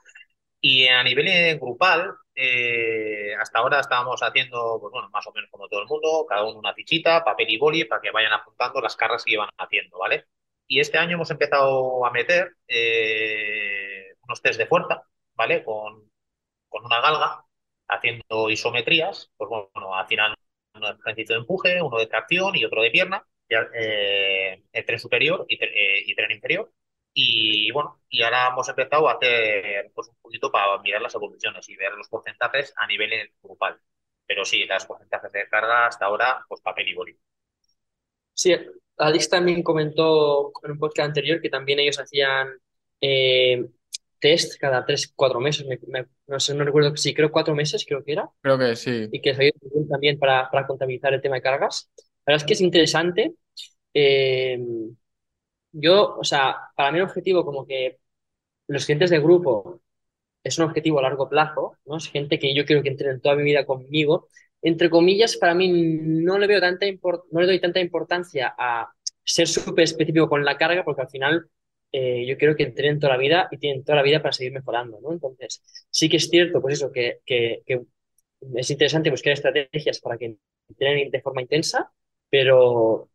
y 0.68 0.88
a 0.88 1.04
nivel 1.04 1.60
grupal, 1.60 2.12
eh, 2.34 3.36
hasta 3.40 3.60
ahora 3.60 3.80
estábamos 3.82 4.22
haciendo, 4.24 4.80
pues 4.82 4.92
bueno, 4.92 5.10
más 5.12 5.26
o 5.28 5.32
menos 5.34 5.50
como 5.52 5.68
todo 5.68 5.82
el 5.82 5.88
mundo, 5.88 6.26
cada 6.28 6.44
uno 6.44 6.58
una 6.60 6.74
fichita, 6.74 7.24
papel 7.24 7.50
y 7.52 7.58
boli, 7.60 7.86
para 7.86 8.02
que 8.02 8.10
vayan 8.12 8.34
apuntando 8.34 8.82
las 8.82 8.96
cargas 8.96 9.24
que 9.24 9.34
iban 9.34 9.50
haciendo, 9.60 10.00
¿vale? 10.00 10.26
Y 10.68 10.80
este 10.80 10.98
año 10.98 11.16
hemos 11.16 11.30
empezado 11.30 12.04
a 12.06 12.12
meter 12.12 12.56
eh, 12.68 14.16
unos 14.24 14.42
test 14.42 14.58
de 14.60 14.66
fuerza, 14.66 15.04
¿vale? 15.36 15.64
Con, 15.64 16.10
con 16.70 16.86
una 16.86 17.02
galga, 17.02 17.46
haciendo 17.88 18.50
isometrías, 18.50 19.32
pues 19.38 19.50
bueno, 19.50 19.96
al 19.96 20.08
final 20.08 20.36
un 20.76 20.84
ejercicio 20.86 21.36
de 21.36 21.42
empuje, 21.42 21.82
uno 21.82 21.98
de 22.00 22.08
tracción 22.08 22.56
y 22.56 22.66
otro 22.66 22.82
de 22.82 22.92
pierna, 22.92 23.24
eh, 23.50 24.64
el 24.74 24.86
tren 24.86 25.00
superior 25.00 25.46
y, 25.48 25.60
y 26.12 26.16
tren 26.16 26.32
inferior. 26.32 26.72
Y 27.18 27.72
bueno, 27.72 28.02
y 28.10 28.24
ahora 28.24 28.50
hemos 28.50 28.68
empezado 28.68 29.08
a 29.08 29.14
hacer 29.14 29.90
pues, 29.96 30.10
un 30.10 30.18
poquito 30.22 30.52
para 30.52 30.78
mirar 30.82 31.02
las 31.02 31.16
evoluciones 31.16 31.68
y 31.70 31.78
ver 31.78 31.94
los 31.94 32.10
porcentajes 32.10 32.74
a 32.76 32.86
nivel 32.88 33.10
grupal. 33.42 33.80
Pero 34.28 34.44
sí, 34.44 34.66
las 34.66 34.86
porcentajes 34.86 35.32
de 35.32 35.48
carga 35.48 35.88
hasta 35.88 36.06
ahora, 36.06 36.46
pues 36.50 36.60
papel 36.60 36.90
y 36.90 36.94
boli. 36.94 37.18
Sí, 38.34 38.54
Alex 38.98 39.30
también 39.30 39.64
comentó 39.64 40.52
en 40.66 40.72
un 40.72 40.78
podcast 40.78 41.08
anterior 41.08 41.42
que 41.42 41.50
también 41.50 41.80
ellos 41.80 41.98
hacían 42.00 42.50
eh, 43.00 43.66
test 44.20 44.60
cada 44.60 44.86
tres, 44.86 45.14
cuatro 45.16 45.40
meses. 45.40 45.66
no 46.28 46.40
sé, 46.42 46.54
no 46.54 46.66
recuerdo, 46.66 46.98
sí, 46.98 47.14
creo 47.14 47.32
cuatro 47.32 47.56
meses, 47.56 47.86
creo 47.88 48.04
que 48.04 48.12
era. 48.12 48.30
Creo 48.42 48.60
que 48.60 48.76
sí. 48.76 49.08
Y 49.10 49.22
que 49.22 49.54
también 49.90 50.20
para, 50.20 50.50
para 50.52 50.68
contabilizar 50.68 51.14
el 51.14 51.22
tema 51.22 51.36
de 51.36 51.42
cargas. 51.42 51.90
La 52.26 52.34
verdad 52.34 52.44
es 52.44 52.48
que 52.48 52.54
es 52.54 52.62
interesante. 52.62 53.36
Eh, 53.94 54.60
yo, 55.76 56.16
o 56.18 56.24
sea, 56.24 56.56
para 56.76 56.92
mí 56.92 57.00
el 57.00 57.06
objetivo 57.06 57.46
como 57.46 57.66
que 57.66 57.98
los 58.68 58.86
clientes 58.86 59.10
de 59.12 59.20
grupo 59.20 59.82
es 60.44 60.58
un 60.60 60.66
objetivo 60.66 61.00
a 61.00 61.04
largo 61.04 61.30
plazo, 61.30 61.78
¿no? 61.86 61.98
Es 61.98 62.10
gente 62.10 62.40
que 62.40 62.56
yo 62.56 62.66
quiero 62.66 62.84
que 62.84 62.90
entrenen 62.90 63.22
toda 63.22 63.36
mi 63.36 63.44
vida 63.44 63.66
conmigo. 63.66 64.30
Entre 64.62 64.90
comillas, 64.90 65.38
para 65.38 65.56
mí 65.56 65.70
no 65.70 66.40
le 66.40 66.48
veo 66.48 66.62
tanta 66.62 66.86
no 67.32 67.42
le 67.42 67.48
doy 67.48 67.60
tanta 67.62 67.80
importancia 67.80 68.54
a 68.58 68.90
ser 69.24 69.48
súper 69.48 69.84
específico 69.86 70.30
con 70.30 70.46
la 70.46 70.58
carga, 70.58 70.84
porque 70.84 71.02
al 71.04 71.10
final 71.10 71.50
eh, 71.92 72.26
yo 72.28 72.38
quiero 72.38 72.56
que 72.56 72.64
entrenen 72.64 73.00
toda 73.00 73.14
la 73.14 73.20
vida 73.20 73.48
y 73.52 73.58
tienen 73.58 73.84
toda 73.84 73.98
la 73.98 74.04
vida 74.04 74.22
para 74.22 74.34
seguir 74.34 74.54
mejorando, 74.54 75.00
¿no? 75.02 75.14
Entonces, 75.14 75.62
sí 75.90 76.10
que 76.10 76.18
es 76.18 76.30
cierto, 76.30 76.62
pues 76.62 76.76
eso, 76.76 76.92
que, 76.92 77.20
que, 77.26 77.62
que 77.66 77.82
es 78.56 78.70
interesante 78.70 79.10
buscar 79.10 79.34
estrategias 79.34 80.00
para 80.00 80.18
que 80.18 80.38
entrenen 80.70 81.12
de 81.12 81.22
forma 81.22 81.42
intensa, 81.42 81.92
pero, 82.30 83.10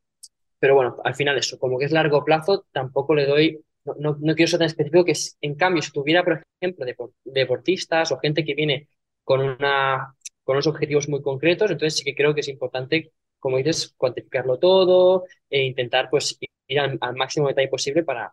pero 0.61 0.75
bueno, 0.75 0.97
al 1.05 1.15
final 1.15 1.39
eso, 1.39 1.59
como 1.59 1.79
que 1.79 1.87
es 1.87 1.93
largo 1.93 2.25
plazo, 2.25 2.67
tampoco 2.73 3.15
le 3.15 3.27
doy, 3.27 3.65
no, 3.99 4.17
no, 4.21 4.35
quiero 4.35 4.49
ser 4.49 4.59
tan 4.59 4.67
específico 4.67 5.05
que 5.05 5.15
en 5.41 5.55
cambio, 5.57 5.83
si 5.83 5.91
tuviera, 5.91 6.23
por 6.23 6.45
ejemplo, 6.61 6.87
deportistas 7.25 8.13
o 8.13 8.19
gente 8.19 8.45
que 8.45 8.55
viene 8.55 8.89
con, 9.25 9.41
una, 9.41 10.15
con 10.45 10.57
unos 10.57 10.67
objetivos 10.67 11.09
muy 11.09 11.23
concretos, 11.23 11.71
entonces 11.71 11.99
sí 11.99 12.05
que 12.05 12.15
creo 12.15 12.35
que 12.35 12.41
es 12.41 12.49
importante, 12.49 13.13
como 13.39 13.57
dices, 13.57 13.95
cuantificarlo 13.97 14.59
todo 14.59 15.25
e 15.49 15.63
intentar 15.65 16.11
pues 16.11 16.39
ir 16.69 16.81
al, 16.81 16.99
máximo 17.17 17.49
detalle 17.49 17.69
posible 17.69 18.05
para 18.05 18.33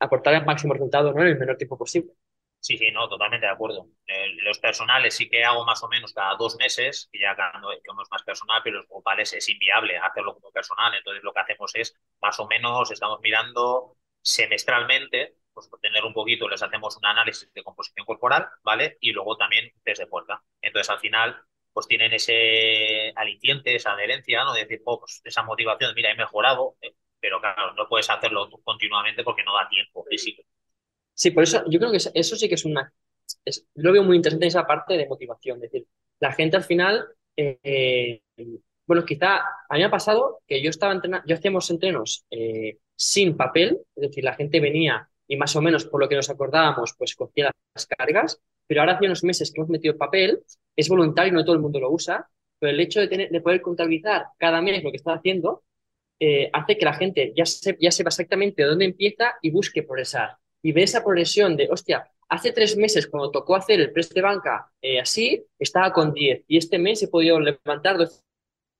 aportar 0.00 0.34
el 0.34 0.46
máximo 0.46 0.74
resultado 0.74 1.12
¿no? 1.12 1.22
en 1.22 1.28
el 1.28 1.38
menor 1.38 1.56
tiempo 1.56 1.76
posible. 1.76 2.12
Sí, 2.60 2.76
sí, 2.76 2.90
no, 2.90 3.08
totalmente 3.08 3.46
de 3.46 3.52
acuerdo. 3.52 3.86
Eh, 4.06 4.28
los 4.42 4.58
personales 4.58 5.14
sí 5.16 5.28
que 5.30 5.44
hago 5.44 5.64
más 5.64 5.82
o 5.82 5.88
menos 5.88 6.12
cada 6.12 6.34
dos 6.36 6.56
meses, 6.56 7.08
y 7.12 7.20
ya 7.20 7.34
cuando 7.36 7.72
es 7.72 7.80
más 8.10 8.22
personal, 8.24 8.60
pero 8.64 8.78
los 8.78 8.88
grupales 8.88 9.32
es 9.32 9.48
inviable 9.48 9.96
hacerlo 9.96 10.34
como 10.34 10.50
personal. 10.52 10.92
Entonces 10.94 11.22
lo 11.22 11.32
que 11.32 11.40
hacemos 11.40 11.70
es, 11.76 11.94
más 12.20 12.38
o 12.40 12.46
menos, 12.46 12.90
estamos 12.90 13.20
mirando 13.22 13.96
semestralmente, 14.20 15.36
pues 15.54 15.68
por 15.68 15.80
tener 15.80 16.04
un 16.04 16.12
poquito, 16.12 16.48
les 16.48 16.62
hacemos 16.62 16.96
un 16.96 17.06
análisis 17.06 17.50
de 17.52 17.62
composición 17.62 18.04
corporal, 18.04 18.48
¿vale? 18.62 18.98
Y 19.00 19.12
luego 19.12 19.36
también 19.36 19.70
desde 19.84 20.06
fuerza. 20.06 20.42
Entonces 20.60 20.90
al 20.90 20.98
final, 21.00 21.40
pues 21.72 21.86
tienen 21.86 22.12
ese 22.12 23.12
aliciente, 23.16 23.74
esa 23.76 23.92
adherencia, 23.92 24.44
¿no? 24.44 24.52
De 24.52 24.62
decir, 24.62 24.82
oh, 24.84 24.98
pues 25.00 25.20
esa 25.24 25.42
motivación, 25.42 25.94
mira, 25.94 26.10
he 26.10 26.16
mejorado, 26.16 26.76
eh, 26.82 26.92
pero 27.20 27.40
claro, 27.40 27.72
no 27.74 27.88
puedes 27.88 28.10
hacerlo 28.10 28.50
continuamente 28.64 29.22
porque 29.24 29.44
no 29.44 29.54
da 29.54 29.68
tiempo. 29.68 30.04
Sí, 30.10 30.36
por 31.32 31.42
eso 31.42 31.64
yo 31.68 31.78
creo 31.78 31.90
que 31.90 31.98
eso 31.98 32.36
sí 32.36 32.48
que 32.48 32.54
es 32.54 32.64
una... 32.64 32.92
Lo 33.74 33.92
veo 33.92 34.02
muy 34.02 34.16
interesante 34.16 34.46
en 34.46 34.48
esa 34.48 34.66
parte 34.66 34.96
de 34.96 35.06
motivación. 35.06 35.56
Es 35.56 35.70
decir, 35.70 35.86
la 36.20 36.32
gente 36.32 36.56
al 36.56 36.64
final... 36.64 37.06
Eh, 37.36 38.20
bueno, 38.88 39.04
quizá 39.04 39.36
a 39.68 39.74
mí 39.74 39.80
me 39.80 39.84
ha 39.84 39.90
pasado 39.90 40.40
que 40.46 40.62
yo 40.62 40.70
estaba 40.70 40.94
entrenando, 40.94 41.26
yo 41.28 41.36
hacíamos 41.36 41.70
entrenos 41.70 42.24
eh, 42.30 42.78
sin 42.96 43.36
papel, 43.36 43.78
es 43.94 44.08
decir, 44.08 44.24
la 44.24 44.34
gente 44.34 44.60
venía 44.60 45.06
y 45.28 45.36
más 45.36 45.54
o 45.56 45.60
menos 45.60 45.84
por 45.84 46.00
lo 46.00 46.08
que 46.08 46.16
nos 46.16 46.30
acordábamos, 46.30 46.94
pues 46.96 47.14
cogía 47.14 47.50
las 47.74 47.86
cargas, 47.86 48.40
pero 48.66 48.80
ahora 48.80 48.94
hace 48.94 49.04
unos 49.04 49.22
meses 49.24 49.52
que 49.52 49.60
hemos 49.60 49.68
metido 49.68 49.92
el 49.92 49.98
papel, 49.98 50.40
es 50.74 50.88
voluntario, 50.88 51.34
no 51.34 51.44
todo 51.44 51.54
el 51.54 51.60
mundo 51.60 51.78
lo 51.78 51.90
usa, 51.92 52.30
pero 52.58 52.72
el 52.72 52.80
hecho 52.80 53.00
de, 53.00 53.08
tener, 53.08 53.28
de 53.28 53.40
poder 53.42 53.60
contabilizar 53.60 54.28
cada 54.38 54.62
mes 54.62 54.82
lo 54.82 54.90
que 54.90 54.96
está 54.96 55.12
haciendo 55.12 55.64
eh, 56.18 56.48
hace 56.52 56.78
que 56.78 56.84
la 56.86 56.94
gente 56.94 57.34
ya, 57.36 57.44
ya 57.78 57.90
sepa 57.90 58.08
exactamente 58.08 58.62
dónde 58.62 58.86
empieza 58.86 59.34
y 59.42 59.50
busque 59.50 59.82
progresar 59.82 60.38
y 60.62 60.72
ve 60.72 60.82
esa 60.82 61.02
progresión 61.02 61.56
de, 61.56 61.68
hostia, 61.70 62.10
hace 62.28 62.52
tres 62.52 62.76
meses 62.76 63.06
cuando 63.06 63.30
tocó 63.30 63.56
hacer 63.56 63.80
el 63.80 63.92
press 63.92 64.10
de 64.10 64.22
banca 64.22 64.70
eh, 64.82 65.00
así, 65.00 65.44
estaba 65.58 65.92
con 65.92 66.12
10 66.12 66.44
y 66.48 66.58
este 66.58 66.78
mes 66.78 67.02
he 67.02 67.08
podido 67.08 67.40
levantar 67.40 67.96
12 67.96 68.20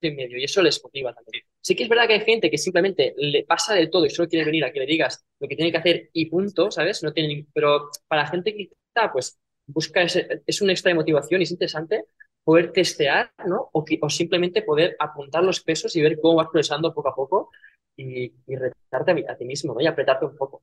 y 0.00 0.10
medio 0.12 0.38
y 0.38 0.44
eso 0.44 0.62
les 0.62 0.82
motiva 0.82 1.12
también. 1.12 1.44
Sí 1.60 1.74
que 1.74 1.84
es 1.84 1.88
verdad 1.88 2.06
que 2.06 2.14
hay 2.14 2.20
gente 2.20 2.50
que 2.50 2.58
simplemente 2.58 3.14
le 3.16 3.44
pasa 3.44 3.74
del 3.74 3.90
todo 3.90 4.06
y 4.06 4.10
solo 4.10 4.28
quiere 4.28 4.44
venir 4.44 4.64
a 4.64 4.72
que 4.72 4.80
le 4.80 4.86
digas 4.86 5.24
lo 5.40 5.48
que 5.48 5.56
tiene 5.56 5.72
que 5.72 5.78
hacer 5.78 6.10
y 6.12 6.26
punto, 6.26 6.70
¿sabes? 6.70 7.02
No 7.02 7.12
tiene, 7.12 7.46
pero 7.52 7.90
para 8.06 8.26
gente 8.26 8.54
que 8.54 8.70
está, 8.94 9.12
pues 9.12 9.38
busca 9.66 10.02
ese, 10.02 10.42
es 10.46 10.62
un 10.62 10.70
extra 10.70 10.90
de 10.90 10.94
motivación 10.94 11.40
y 11.40 11.44
es 11.44 11.50
interesante 11.50 12.04
poder 12.44 12.72
testear, 12.72 13.32
¿no? 13.46 13.68
O, 13.72 13.84
o 14.00 14.10
simplemente 14.10 14.62
poder 14.62 14.96
apuntar 14.98 15.44
los 15.44 15.60
pesos 15.60 15.94
y 15.96 16.02
ver 16.02 16.18
cómo 16.20 16.36
vas 16.36 16.46
progresando 16.46 16.94
poco 16.94 17.08
a 17.08 17.14
poco 17.14 17.50
y, 17.96 18.32
y 18.46 18.56
retarte 18.56 19.10
a, 19.28 19.32
a, 19.32 19.36
ti 19.36 19.44
mismo, 19.44 19.74
¿no? 19.74 19.80
Y 19.80 19.86
apretarte 19.86 20.24
un 20.24 20.36
poco. 20.36 20.62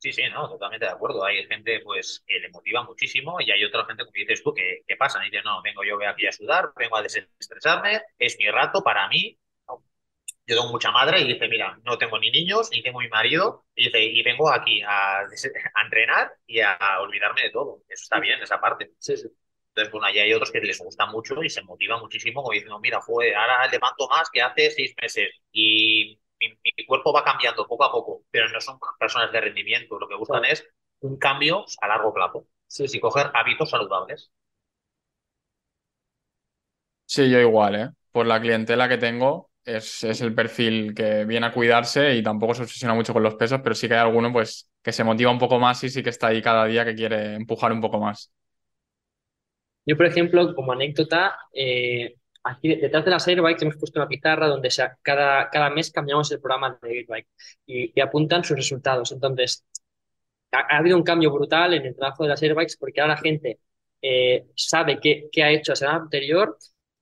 Sí, 0.00 0.12
sí, 0.12 0.22
no, 0.32 0.48
totalmente 0.48 0.86
de 0.86 0.92
acuerdo. 0.92 1.24
Hay 1.24 1.46
gente 1.46 1.80
pues 1.84 2.24
que 2.26 2.38
le 2.40 2.48
motiva 2.50 2.82
muchísimo 2.84 3.38
y 3.40 3.50
hay 3.50 3.62
otra 3.64 3.84
gente, 3.86 4.04
como 4.04 4.12
dices 4.14 4.42
tú, 4.42 4.54
que, 4.54 4.80
que 4.86 4.96
pasa. 4.96 5.20
Y 5.26 5.30
dice, 5.30 5.42
no, 5.44 5.60
vengo 5.62 5.84
yo 5.84 5.98
aquí 6.08 6.26
a 6.26 6.32
sudar, 6.32 6.72
vengo 6.76 6.96
a 6.96 7.02
desestresarme, 7.02 8.02
es 8.18 8.38
mi 8.38 8.48
rato 8.50 8.82
para 8.82 9.08
mí. 9.08 9.38
Yo 10.46 10.56
tengo 10.56 10.70
mucha 10.70 10.90
madre 10.90 11.20
y 11.20 11.28
dice, 11.32 11.46
mira, 11.48 11.78
no 11.84 11.96
tengo 11.98 12.18
ni 12.18 12.30
niños, 12.30 12.70
ni 12.72 12.82
tengo 12.82 12.98
mi 13.00 13.08
marido, 13.08 13.66
y 13.74 13.84
dice, 13.86 14.02
y 14.02 14.22
vengo 14.22 14.50
aquí 14.52 14.82
a, 14.82 15.20
a 15.20 15.82
entrenar 15.84 16.32
y 16.46 16.60
a 16.60 16.76
olvidarme 17.00 17.42
de 17.42 17.50
todo. 17.50 17.82
Eso 17.88 18.02
está 18.02 18.18
bien, 18.20 18.42
esa 18.42 18.60
parte. 18.60 18.90
Sí, 18.98 19.16
sí. 19.16 19.28
Entonces, 19.68 19.92
bueno, 19.92 20.06
ahí 20.08 20.18
hay 20.18 20.32
otros 20.34 20.50
que 20.50 20.60
les 20.60 20.78
gusta 20.80 21.06
mucho 21.06 21.42
y 21.44 21.50
se 21.50 21.62
motiva 21.62 21.98
muchísimo, 22.00 22.42
como 22.42 22.52
diciendo, 22.52 22.80
mira, 22.80 23.00
fue, 23.00 23.34
ahora 23.34 23.68
levanto 23.68 24.08
más 24.08 24.28
que 24.30 24.42
hace 24.42 24.70
seis 24.72 24.92
meses. 25.00 25.30
Y 25.52 26.18
mi, 26.40 26.86
cuerpo 26.86 27.12
va 27.12 27.24
cambiando 27.24 27.66
poco 27.66 27.84
a 27.84 27.92
poco, 27.92 28.22
pero 28.30 28.48
no 28.48 28.60
son 28.60 28.78
personas 28.98 29.32
de 29.32 29.40
rendimiento. 29.40 29.98
Lo 29.98 30.08
que 30.08 30.16
buscan 30.16 30.44
es 30.44 30.66
un 31.00 31.18
cambio 31.18 31.64
a 31.80 31.88
largo 31.88 32.12
plazo 32.12 32.46
sí, 32.66 32.88
sí. 32.88 32.98
y 32.98 33.00
coger 33.00 33.30
hábitos 33.34 33.70
saludables. 33.70 34.30
Sí, 37.04 37.28
yo 37.28 37.40
igual, 37.40 37.74
¿eh? 37.74 37.90
Por 38.12 38.26
la 38.26 38.40
clientela 38.40 38.88
que 38.88 38.98
tengo, 38.98 39.50
es, 39.64 40.04
es, 40.04 40.20
el 40.20 40.34
perfil 40.34 40.94
que 40.94 41.24
viene 41.24 41.46
a 41.46 41.52
cuidarse 41.52 42.14
y 42.14 42.22
tampoco 42.22 42.54
se 42.54 42.62
obsesiona 42.62 42.94
mucho 42.94 43.12
con 43.12 43.22
los 43.22 43.34
pesos, 43.34 43.60
pero 43.62 43.74
sí 43.74 43.88
que 43.88 43.94
hay 43.94 44.00
alguno 44.00 44.32
pues, 44.32 44.70
que 44.82 44.92
se 44.92 45.04
motiva 45.04 45.30
un 45.30 45.38
poco 45.38 45.58
más 45.58 45.82
y 45.84 45.90
sí 45.90 46.02
que 46.02 46.10
está 46.10 46.28
ahí 46.28 46.40
cada 46.40 46.66
día 46.66 46.84
que 46.84 46.94
quiere 46.94 47.34
empujar 47.34 47.72
un 47.72 47.80
poco 47.80 47.98
más. 47.98 48.32
Yo, 49.86 49.96
por 49.96 50.06
ejemplo, 50.06 50.54
como 50.54 50.72
anécdota, 50.72 51.36
eh, 51.52 52.16
aquí 52.42 52.74
detrás 52.76 53.04
de 53.04 53.10
las 53.10 53.26
Airbikes 53.28 53.64
hemos 53.64 53.76
puesto 53.76 54.00
una 54.00 54.08
pizarra 54.08 54.46
donde 54.48 54.70
cada, 55.02 55.50
cada 55.50 55.70
mes 55.70 55.90
cambiamos 55.90 56.30
el 56.32 56.40
programa 56.40 56.78
de 56.82 56.90
Airbike 56.90 57.28
y, 57.66 57.92
y 57.94 58.00
apuntan 58.00 58.44
sus 58.44 58.56
resultados. 58.56 59.12
Entonces, 59.12 59.64
ha, 60.52 60.78
habido 60.78 60.96
un 60.96 61.02
cambio 61.02 61.30
brutal 61.32 61.74
en 61.74 61.86
el 61.86 61.96
trabajo 61.96 62.24
de 62.24 62.30
las 62.30 62.42
Airbikes 62.42 62.76
porque 62.78 63.00
ahora 63.00 63.14
la 63.14 63.20
gente 63.20 63.60
eh, 64.02 64.46
sabe 64.56 64.98
qué, 65.00 65.28
qué, 65.30 65.42
ha 65.42 65.50
hecho 65.50 65.72
la 65.72 65.76
semana 65.76 65.98
anterior 65.98 66.56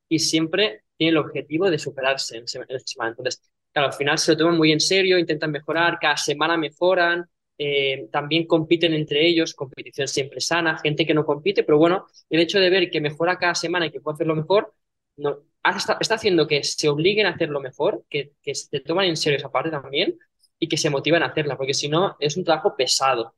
y 0.08 0.18
siempre 0.18 0.84
tiene 0.96 1.10
el 1.12 1.16
objetivo 1.18 1.70
de 1.70 1.78
superarse 1.78 2.38
en, 2.38 2.48
semana. 2.48 3.10
Entonces, 3.10 3.42
claro, 3.72 3.88
al 3.88 3.94
final 3.94 4.18
se 4.18 4.32
lo 4.32 4.38
toman 4.38 4.56
muy 4.56 4.72
en 4.72 4.80
serio, 4.80 5.18
intentan 5.18 5.52
mejorar, 5.52 5.98
cada 6.00 6.16
semana 6.16 6.56
mejoran, 6.56 7.28
eh, 7.56 8.08
también 8.12 8.46
compiten 8.46 8.94
entre 8.94 9.26
ellos, 9.26 9.54
competición 9.54 10.08
siempre 10.08 10.40
sana, 10.40 10.78
gente 10.78 11.06
que 11.06 11.14
no 11.14 11.24
compite, 11.24 11.64
pero 11.64 11.78
bueno, 11.78 12.06
el 12.30 12.40
hecho 12.40 12.58
de 12.60 12.70
ver 12.70 12.90
que 12.90 13.00
mejora 13.00 13.38
cada 13.38 13.54
semana 13.54 13.86
y 13.86 13.90
que 13.90 14.00
puede 14.00 14.14
hacerlo 14.14 14.36
mejor, 14.36 14.72
no, 15.18 15.38
está, 15.76 15.98
está, 16.00 16.14
haciendo 16.14 16.46
que 16.46 16.64
se 16.64 16.88
obliguen 16.88 17.26
a 17.26 17.30
hacerlo 17.30 17.60
mejor, 17.60 18.04
que, 18.08 18.32
que 18.42 18.54
se 18.54 18.80
toman 18.80 19.06
en 19.06 19.16
serio 19.16 19.38
esa 19.38 19.50
parte 19.50 19.70
también 19.70 20.18
y 20.58 20.68
que 20.68 20.76
se 20.76 20.90
motiven 20.90 21.22
a 21.22 21.26
hacerla, 21.26 21.56
porque 21.56 21.74
si 21.74 21.88
no 21.88 22.16
es 22.20 22.36
un 22.36 22.44
trabajo 22.44 22.74
pesado 22.76 23.34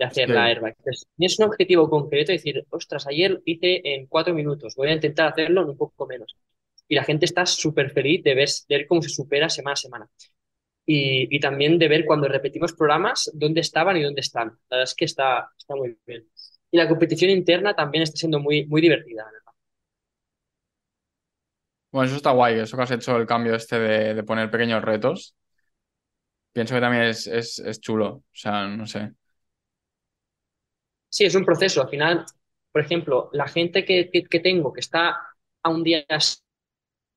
de 0.00 0.06
hacer 0.06 0.30
la 0.30 0.46
airbag. 0.46 0.74
Entonces, 0.78 1.06
tienes 1.16 1.38
un 1.38 1.46
objetivo 1.46 1.88
concreto 1.90 2.32
decir, 2.32 2.64
ostras, 2.70 3.06
ayer 3.06 3.40
hice 3.44 3.80
en 3.84 4.06
cuatro 4.06 4.34
minutos, 4.34 4.74
voy 4.74 4.88
a 4.88 4.94
intentar 4.94 5.28
hacerlo 5.28 5.62
en 5.62 5.70
un 5.70 5.76
poco 5.76 6.06
menos. 6.06 6.36
Y 6.88 6.94
la 6.94 7.04
gente 7.04 7.26
está 7.26 7.46
súper 7.46 7.90
feliz 7.90 8.22
de 8.24 8.34
ver, 8.34 8.48
de 8.68 8.76
ver 8.78 8.86
cómo 8.86 9.02
se 9.02 9.10
supera 9.10 9.48
semana 9.48 9.74
a 9.74 9.76
semana. 9.76 10.10
Y, 10.86 11.34
y, 11.34 11.38
también 11.38 11.78
de 11.78 11.86
ver 11.86 12.04
cuando 12.04 12.26
repetimos 12.26 12.72
programas 12.72 13.30
dónde 13.34 13.60
estaban 13.60 13.96
y 13.96 14.02
dónde 14.02 14.22
están. 14.22 14.48
La 14.70 14.78
verdad 14.78 14.84
es 14.84 14.94
que 14.94 15.04
está, 15.04 15.50
está 15.56 15.76
muy 15.76 15.96
bien. 16.06 16.26
Y 16.70 16.78
la 16.78 16.88
competición 16.88 17.30
interna 17.30 17.74
también 17.76 18.02
está 18.02 18.16
siendo 18.16 18.40
muy, 18.40 18.66
muy 18.66 18.80
divertida, 18.80 19.24
¿verdad? 19.24 19.49
Bueno, 21.92 22.06
eso 22.06 22.16
está 22.16 22.30
guay, 22.30 22.60
eso 22.60 22.76
que 22.76 22.82
has 22.84 22.90
hecho 22.90 23.16
el 23.16 23.26
cambio 23.26 23.54
este 23.54 23.78
de, 23.78 24.22
poner 24.22 24.50
pequeños 24.50 24.82
retos. 24.82 25.34
Pienso 26.52 26.74
que 26.74 26.80
también 26.80 27.04
es, 27.04 27.26
es, 27.26 27.58
es, 27.58 27.80
chulo, 27.80 28.08
o 28.08 28.24
sea, 28.32 28.66
no 28.68 28.86
sé. 28.86 29.12
Sí, 31.08 31.24
es 31.24 31.34
un 31.34 31.44
proceso. 31.44 31.82
Al 31.82 31.88
final, 31.88 32.24
por 32.72 32.82
ejemplo, 32.82 33.30
la 33.32 33.48
gente 33.48 33.84
que, 33.84 34.10
que, 34.10 34.40
tengo 34.40 34.72
que 34.72 34.80
está 34.80 35.16
a 35.62 35.68
un 35.68 35.82
día 35.82 36.04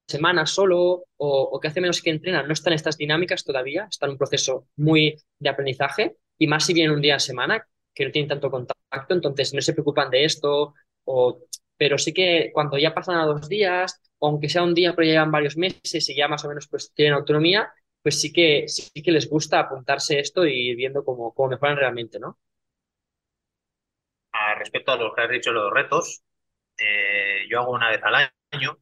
semana 0.08 0.46
solo 0.46 0.80
o, 0.80 1.06
o, 1.18 1.60
que 1.60 1.68
hace 1.68 1.82
menos 1.82 2.02
que 2.02 2.10
entrena, 2.10 2.44
no 2.44 2.54
están 2.54 2.74
en 2.74 2.76
estas 2.76 2.98
dinámicas 2.98 3.44
todavía, 3.44 3.88
están 3.90 4.10
en 4.10 4.14
un 4.14 4.18
proceso 4.18 4.68
muy 4.76 5.16
de 5.40 5.50
aprendizaje 5.50 6.18
y 6.38 6.48
más 6.48 6.66
si 6.66 6.74
vienen 6.74 6.96
un 6.96 7.02
día 7.02 7.16
a 7.16 7.20
semana 7.20 7.66
que 7.94 8.06
no 8.06 8.12
tienen 8.12 8.30
tanto 8.30 8.52
contacto, 8.52 9.14
entonces 9.14 9.54
no 9.54 9.62
se 9.62 9.74
preocupan 9.74 10.10
de 10.10 10.26
esto, 10.26 10.74
o, 11.06 11.40
pero 11.78 11.98
sí 11.98 12.14
que 12.14 12.52
cuando 12.54 12.78
ya 12.78 12.94
pasan 12.94 13.18
a 13.18 13.26
dos 13.26 13.48
días 13.48 14.02
aunque 14.28 14.50
sea 14.50 14.64
un 14.64 14.74
día, 14.74 14.94
pero 14.96 15.06
llevan 15.08 15.32
varios 15.32 15.58
meses 15.58 16.10
y 16.10 16.16
ya 16.16 16.28
más 16.28 16.44
o 16.46 16.50
menos 16.50 16.68
pues 16.68 16.94
tienen 16.94 17.14
autonomía, 17.16 17.72
pues 18.02 18.20
sí 18.22 18.32
que, 18.34 18.68
sí 18.68 19.02
que 19.04 19.12
les 19.12 19.30
gusta 19.30 19.60
apuntarse 19.60 20.20
esto 20.20 20.46
y 20.46 20.76
viendo 20.76 21.04
cómo, 21.06 21.34
cómo 21.34 21.50
mejoran 21.50 21.78
realmente, 21.78 22.20
¿no? 22.20 22.40
A 24.32 24.56
respecto 24.56 24.92
a 24.92 24.98
lo 24.98 25.14
que 25.14 25.22
has 25.22 25.30
dicho, 25.30 25.52
los 25.52 25.72
retos, 25.72 26.24
eh, 26.78 27.48
yo 27.50 27.60
hago 27.62 27.72
una 27.74 27.90
vez 27.92 28.02
al 28.04 28.16
año, 28.52 28.80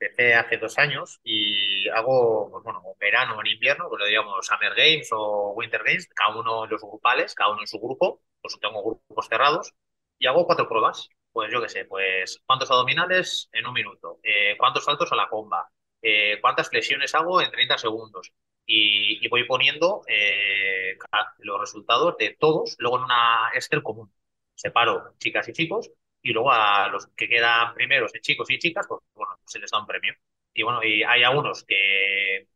empecé 0.00 0.34
hace 0.34 0.58
dos 0.58 0.78
años 0.78 1.20
y 1.22 1.88
hago, 1.88 2.50
pues 2.50 2.64
bueno, 2.64 2.82
verano 3.00 3.36
o 3.36 3.40
en 3.40 3.48
invierno, 3.48 3.88
pues 3.88 4.00
lo 4.00 4.06
digamos 4.06 4.46
Summer 4.46 4.74
Games 4.74 5.08
o 5.12 5.52
Winter 5.56 5.82
Games, 5.84 6.08
cada 6.14 6.36
uno 6.38 6.64
en 6.64 6.70
los 6.70 6.80
grupales, 6.82 7.34
cada 7.34 7.50
uno 7.52 7.60
en 7.62 7.66
su 7.66 7.78
grupo, 7.78 8.22
pues 8.40 8.58
tengo 8.60 8.82
grupos 8.82 9.28
cerrados 9.28 9.74
y 10.18 10.26
hago 10.26 10.46
cuatro 10.46 10.68
pruebas 10.68 11.08
pues 11.38 11.52
yo 11.52 11.62
qué 11.62 11.68
sé, 11.68 11.84
pues 11.84 12.42
cuántos 12.44 12.68
abdominales 12.68 13.48
en 13.52 13.64
un 13.64 13.72
minuto, 13.72 14.18
eh, 14.24 14.56
cuántos 14.58 14.84
saltos 14.84 15.12
a 15.12 15.14
la 15.14 15.28
comba, 15.28 15.70
eh, 16.02 16.40
cuántas 16.40 16.68
flexiones 16.68 17.14
hago 17.14 17.40
en 17.40 17.48
30 17.48 17.78
segundos. 17.78 18.32
Y, 18.66 19.28
voy 19.28 19.44
poniendo 19.44 20.02
eh, 20.08 20.98
los 21.38 21.60
resultados 21.60 22.16
de 22.18 22.36
todos, 22.40 22.74
luego 22.80 22.96
en 22.98 23.04
una 23.04 23.50
Excel 23.54 23.84
común. 23.84 24.12
Separo 24.56 25.14
chicas 25.18 25.48
y 25.48 25.52
chicos 25.52 25.92
y 26.22 26.32
luego 26.32 26.50
a 26.50 26.88
los 26.88 27.06
que 27.16 27.28
quedan 27.28 27.72
primeros, 27.74 28.10
chicos 28.20 28.50
y 28.50 28.58
chicas, 28.58 28.86
pues 28.88 29.00
bueno, 29.14 29.38
se 29.46 29.60
les 29.60 29.70
da 29.70 29.78
un 29.78 29.86
premio. 29.86 30.14
Y 30.52 30.64
bueno, 30.64 30.82
y 30.82 31.04
hay 31.04 31.22
algunos 31.22 31.62
que 31.62 32.48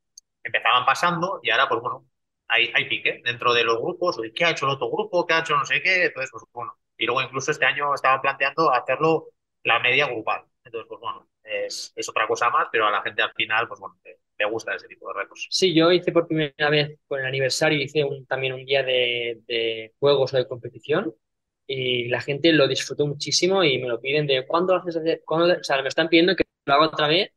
empezaban 0.43 0.85
pasando 0.85 1.39
y 1.41 1.51
ahora, 1.51 1.69
pues 1.69 1.81
bueno, 1.81 2.05
hay, 2.49 2.73
hay 2.75 2.89
pique 2.89 3.21
dentro 3.25 3.55
de 3.55 3.63
los 3.63 3.79
grupos, 3.79 4.19
¿qué 4.35 4.45
ha 4.45 4.51
hecho 4.51 4.67
el 4.67 4.73
otro 4.73 4.91
grupo? 4.91 5.25
¿Qué 5.25 5.35
ha 5.35 5.41
hecho 5.41 5.57
no 5.57 5.65
sé 5.65 5.81
qué? 5.83 6.07
Entonces, 6.07 6.31
pues 6.33 6.45
bueno, 6.53 6.77
y 7.03 7.07
luego 7.07 7.21
incluso 7.21 7.51
este 7.51 7.65
año 7.65 7.93
estaba 7.93 8.23
planteando 8.23 8.73
hacerlo 8.73 9.31
la 9.65 9.81
media 9.81 10.07
grupal. 10.07 10.45
Entonces, 10.65 10.87
pues 10.89 11.01
bueno, 11.01 11.27
es, 11.43 11.93
es, 11.97 12.09
otra 12.09 12.29
cosa 12.29 12.49
más, 12.49 12.69
pero 12.71 12.87
a 12.87 12.93
la 12.93 13.03
gente 13.03 13.23
al 13.23 13.33
final, 13.33 13.67
pues 13.67 13.81
bueno, 13.81 13.99
me 14.39 14.45
gusta 14.49 14.77
ese 14.77 14.87
tipo 14.87 15.09
de 15.09 15.21
retos. 15.21 15.49
Sí, 15.51 15.75
yo 15.75 15.91
hice 15.91 16.13
por 16.13 16.29
primera 16.29 16.71
vez 16.71 17.01
con 17.09 17.19
el 17.19 17.27
aniversario, 17.27 17.83
hice 17.83 18.05
también 18.29 18.53
un 18.53 18.65
día 18.65 18.85
de, 18.85 19.93
juegos 19.99 20.33
o 20.33 20.37
de 20.37 20.47
competición 20.47 21.13
y 21.67 22.07
la 22.07 22.21
gente 22.21 22.53
lo 22.53 22.69
disfrutó 22.69 23.05
muchísimo 23.05 23.65
y 23.65 23.79
me 23.79 23.89
lo 23.89 24.01
piden 24.01 24.29
de 24.29 24.47
¿cuándo 24.47 24.77
haces? 24.77 24.97
¿Cuándo? 25.25 25.53
O 25.59 25.65
sea, 25.65 25.83
me 25.83 25.89
están 25.89 26.09
pidiendo 26.09 26.37
que 26.37 26.45
lo 26.67 26.75
haga 26.75 26.87
otra 26.87 27.09
vez. 27.09 27.33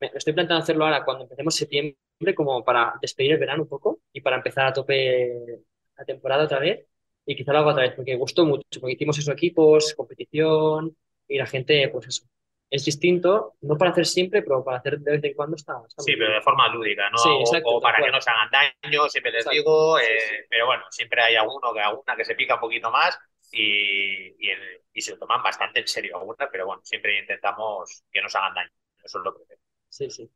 Me 0.00 0.10
estoy 0.14 0.32
planteando 0.32 0.62
hacerlo 0.62 0.86
ahora 0.86 1.04
cuando 1.04 1.24
empecemos 1.24 1.54
septiembre 1.54 1.98
como 2.34 2.64
para 2.64 2.94
despedir 3.02 3.32
el 3.32 3.38
verano 3.38 3.64
un 3.64 3.68
poco 3.68 4.00
y 4.14 4.22
para 4.22 4.36
empezar 4.36 4.66
a 4.66 4.72
tope 4.72 5.60
la 5.98 6.04
temporada 6.06 6.44
otra 6.44 6.58
vez 6.58 6.86
y 7.32 7.36
quizá 7.36 7.52
lo 7.52 7.60
haga 7.60 7.70
otra 7.72 7.82
vez 7.84 7.94
porque 7.94 8.16
gustó 8.16 8.44
mucho, 8.46 8.64
porque 8.80 8.94
hicimos 8.94 9.18
esos 9.18 9.32
equipos, 9.34 9.94
competición 9.94 10.96
y 11.28 11.38
la 11.38 11.46
gente, 11.46 11.88
pues 11.90 12.08
eso, 12.08 12.24
es 12.70 12.84
distinto, 12.84 13.54
no 13.62 13.76
para 13.78 13.90
hacer 13.92 14.06
siempre, 14.06 14.42
pero 14.42 14.64
para 14.64 14.78
hacer 14.78 14.98
de 15.00 15.12
vez 15.12 15.24
en 15.24 15.34
cuando 15.34 15.56
está. 15.56 15.74
está 15.88 16.02
Sí, 16.02 16.16
pero 16.16 16.32
de 16.34 16.40
forma 16.42 16.68
lúdica, 16.68 17.10
¿no? 17.10 17.18
Sí, 17.18 17.30
O- 17.42 17.60
exacto, 17.60 17.76
o, 17.76 17.80
tal 17.80 17.92
para 17.92 18.02
que 18.02 18.10
no 18.10 18.20
se 18.20 18.30
hagan 18.30 18.48
daño, 18.50 19.08
siempre 19.08 19.32
les 19.32 19.46
Exacto, 19.46 19.48
digo, 19.48 19.98
sí, 19.98 20.06
eh, 20.08 20.18
sí. 20.18 20.36
pero 20.48 20.66
bueno, 20.66 20.84
siempre 20.90 21.22
hay 21.22 21.36
alguno 21.36 21.72
que 21.74 21.80
alguna 21.80 22.16
que 22.16 22.24
se 22.24 22.34
pica 22.34 22.54
un 22.54 22.60
poquito 22.60 22.90
más 22.90 23.18
y, 23.50 24.34
y, 24.46 24.50
el- 24.50 24.80
y 24.92 25.00
se 25.02 25.12
lo 25.12 25.18
toman 25.18 25.42
bastante 25.42 25.80
en 25.80 25.88
serio 25.88 26.16
alguna, 26.18 26.48
pero 26.50 26.66
bueno, 26.66 26.80
siempre 26.84 27.18
intentamos 27.18 28.02
que 28.10 28.22
no 28.22 28.28
se 28.30 28.38
hagan 28.38 28.54
daño. 28.54 28.70
Eso 29.04 29.18
es 29.18 29.24
lo 29.24 29.34
que 29.34 29.44
Sí, 29.88 30.10
sí. 30.10 30.30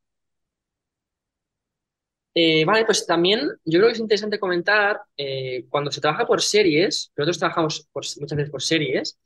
Eh, 2.37 2.65
vale, 2.65 2.85
pues 2.85 3.07
también 3.07 3.49
yo 3.65 3.79
creo 3.79 3.87
que 3.87 3.93
es 3.93 4.01
interesante 4.01 4.41
comentar, 4.41 5.01
eh, 5.17 5.67
cuando 5.69 5.93
se 5.93 6.01
trabaja 6.01 6.27
por 6.27 6.43
series, 6.43 7.13
nosotros 7.17 7.39
trabajamos 7.39 7.89
muchas 7.95 8.37
veces 8.37 8.51
por 8.51 8.63
series, 8.63 9.19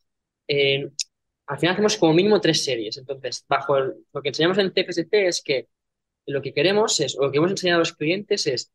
eh, 0.46 0.90
al 1.46 1.58
final 1.58 1.72
hacemos 1.74 1.96
como 1.96 2.12
mínimo 2.12 2.40
tres 2.40 2.64
series. 2.64 2.98
Entonces, 2.98 3.44
bajo 3.48 3.78
lo 3.78 4.22
que 4.22 4.28
enseñamos 4.28 4.58
en 4.58 4.72
CFSC 4.72 5.26
es 5.26 5.42
que 5.42 5.68
lo 6.26 6.42
que 6.42 6.52
queremos 6.52 7.00
es, 7.00 7.18
o 7.18 7.22
lo 7.24 7.32
que 7.32 7.38
hemos 7.38 7.50
enseñado 7.50 7.78
a 7.78 7.80
los 7.80 7.94
clientes 7.94 8.46
es 8.46 8.70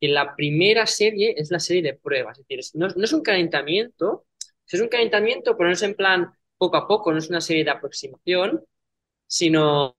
que 0.00 0.08
la 0.08 0.34
primera 0.36 0.86
serie 0.86 1.34
es 1.36 1.50
la 1.52 1.60
serie 1.60 1.82
de 1.82 1.94
pruebas. 1.94 2.38
Es 2.38 2.46
decir, 2.48 2.64
no, 2.74 2.88
es 2.88 3.12
un 3.12 3.22
calentamiento, 3.22 4.26
si 4.64 4.76
es 4.76 4.82
un 4.82 4.88
calentamiento, 4.88 5.56
pero 5.56 5.68
no 5.68 5.74
es 5.74 5.82
en 5.82 5.94
plan 5.94 6.32
poco 6.58 6.76
a 6.76 6.88
poco, 6.88 7.12
no 7.12 7.18
es 7.18 7.30
una 7.30 7.40
serie 7.40 7.64
de 7.64 7.70
aproximación, 7.70 8.64
sino, 9.28 9.96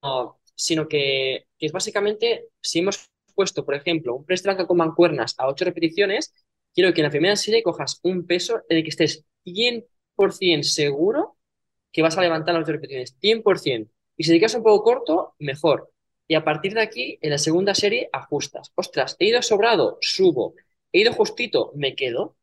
sino 0.56 0.88
que 0.88 1.48
es 1.60 1.72
básicamente, 1.72 2.48
si 2.62 2.80
hemos 2.80 3.10
puesto, 3.38 3.64
por 3.64 3.76
ejemplo, 3.76 4.16
un 4.16 4.26
press 4.26 4.42
banca 4.42 4.66
con 4.66 4.78
mancuernas 4.78 5.36
a 5.38 5.48
8 5.48 5.66
repeticiones, 5.66 6.34
quiero 6.74 6.92
que 6.94 7.02
en 7.02 7.06
la 7.06 7.12
primera 7.12 7.36
serie 7.36 7.62
cojas 7.62 8.00
un 8.02 8.26
peso 8.26 8.64
en 8.68 8.78
el 8.78 8.84
que 8.84 8.90
estés 8.90 9.24
100% 9.46 10.64
seguro 10.64 11.38
que 11.92 12.02
vas 12.02 12.18
a 12.18 12.22
levantar 12.22 12.56
las 12.56 12.64
8 12.64 12.72
repeticiones, 12.74 13.16
100%. 13.22 13.90
Y 14.18 14.24
si 14.24 14.32
te 14.32 14.40
quedas 14.40 14.56
un 14.56 14.64
poco 14.64 14.84
corto, 14.84 15.36
mejor. 15.38 15.92
Y 16.28 16.34
a 16.34 16.44
partir 16.44 16.74
de 16.74 16.82
aquí, 16.82 17.20
en 17.22 17.30
la 17.30 17.38
segunda 17.38 17.76
serie, 17.76 18.10
ajustas. 18.12 18.72
Ostras, 18.76 19.16
he 19.20 19.28
ido 19.28 19.42
sobrado, 19.44 20.00
subo. 20.02 20.56
He 20.92 21.02
ido 21.02 21.14
justito, 21.14 21.72
me 21.76 21.96
quedo. 21.96 22.36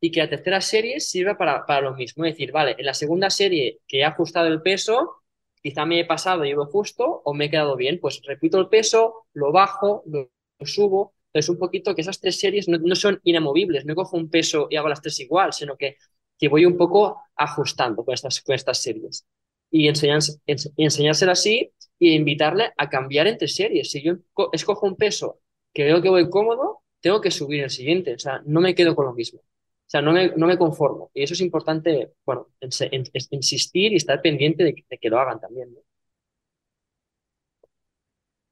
Y 0.00 0.12
que 0.12 0.20
la 0.20 0.28
tercera 0.28 0.60
serie 0.60 1.00
sirva 1.00 1.38
para, 1.38 1.64
para 1.66 1.80
lo 1.80 1.94
mismo. 1.94 2.24
Es 2.26 2.34
decir, 2.34 2.52
vale, 2.52 2.76
en 2.78 2.86
la 2.86 2.94
segunda 2.94 3.30
serie 3.30 3.80
que 3.88 4.00
he 4.00 4.04
ajustado 4.04 4.46
el 4.46 4.62
peso, 4.62 5.22
quizá 5.62 5.84
me 5.86 6.00
he 6.00 6.04
pasado 6.04 6.44
y 6.44 6.50
ido 6.50 6.66
justo 6.66 7.22
o 7.24 7.34
me 7.34 7.46
he 7.46 7.50
quedado 7.50 7.76
bien. 7.76 7.98
Pues 8.00 8.20
repito 8.24 8.58
el 8.58 8.68
peso, 8.68 9.26
lo 9.34 9.52
bajo, 9.52 10.02
lo, 10.06 10.30
subo. 10.66 11.14
Entonces, 11.28 11.48
un 11.50 11.58
poquito 11.58 11.94
que 11.94 12.00
esas 12.02 12.20
tres 12.20 12.38
series 12.40 12.68
no, 12.68 12.78
no 12.78 12.94
son 12.96 13.20
inamovibles. 13.24 13.84
No 13.84 13.94
cojo 13.94 14.16
un 14.16 14.30
peso 14.30 14.66
y 14.70 14.76
hago 14.76 14.88
las 14.88 15.00
tres 15.02 15.18
igual, 15.20 15.52
sino 15.52 15.76
que, 15.76 15.96
que 16.38 16.48
voy 16.48 16.64
un 16.66 16.76
poco 16.76 17.20
ajustando 17.36 18.04
con 18.04 18.14
estas, 18.14 18.40
con 18.40 18.54
estas 18.54 18.80
series. 18.82 19.26
Y 19.70 19.88
enseñársela 19.88 20.38
ens- 20.46 20.72
enseñársela 20.76 21.32
así 21.32 21.72
y 21.98 22.14
invitarle 22.14 22.72
a 22.76 22.88
cambiar 22.88 23.26
entre 23.26 23.48
series. 23.48 23.90
Si 23.90 24.02
yo 24.02 24.14
co- 24.32 24.50
escojo 24.52 24.86
un 24.86 24.96
peso 24.96 25.40
que 25.74 25.84
veo 25.84 26.00
que 26.02 26.08
voy 26.08 26.28
cómodo, 26.30 26.82
tengo 27.00 27.20
que 27.20 27.30
subir 27.30 27.62
el 27.64 27.70
siguiente. 27.70 28.14
O 28.14 28.18
sea, 28.18 28.42
no 28.46 28.60
me 28.60 28.74
quedo 28.74 28.94
con 28.96 29.06
lo 29.06 29.12
mismo. 29.14 29.40
O 29.88 29.90
sea, 29.90 30.02
no 30.02 30.12
me, 30.12 30.28
no 30.36 30.46
me 30.46 30.58
conformo. 30.58 31.10
Y 31.14 31.22
eso 31.24 31.34
es 31.34 31.40
importante, 31.40 32.12
bueno, 32.26 32.48
en- 32.60 33.04
insistir 33.30 33.92
y 33.92 33.96
estar 33.96 34.20
pendiente 34.22 34.64
de, 34.64 34.74
que- 34.74 34.84
de 34.88 34.98
que 34.98 35.08
lo 35.10 35.18
hagan 35.20 35.40
también, 35.40 35.72
¿no? 35.74 35.80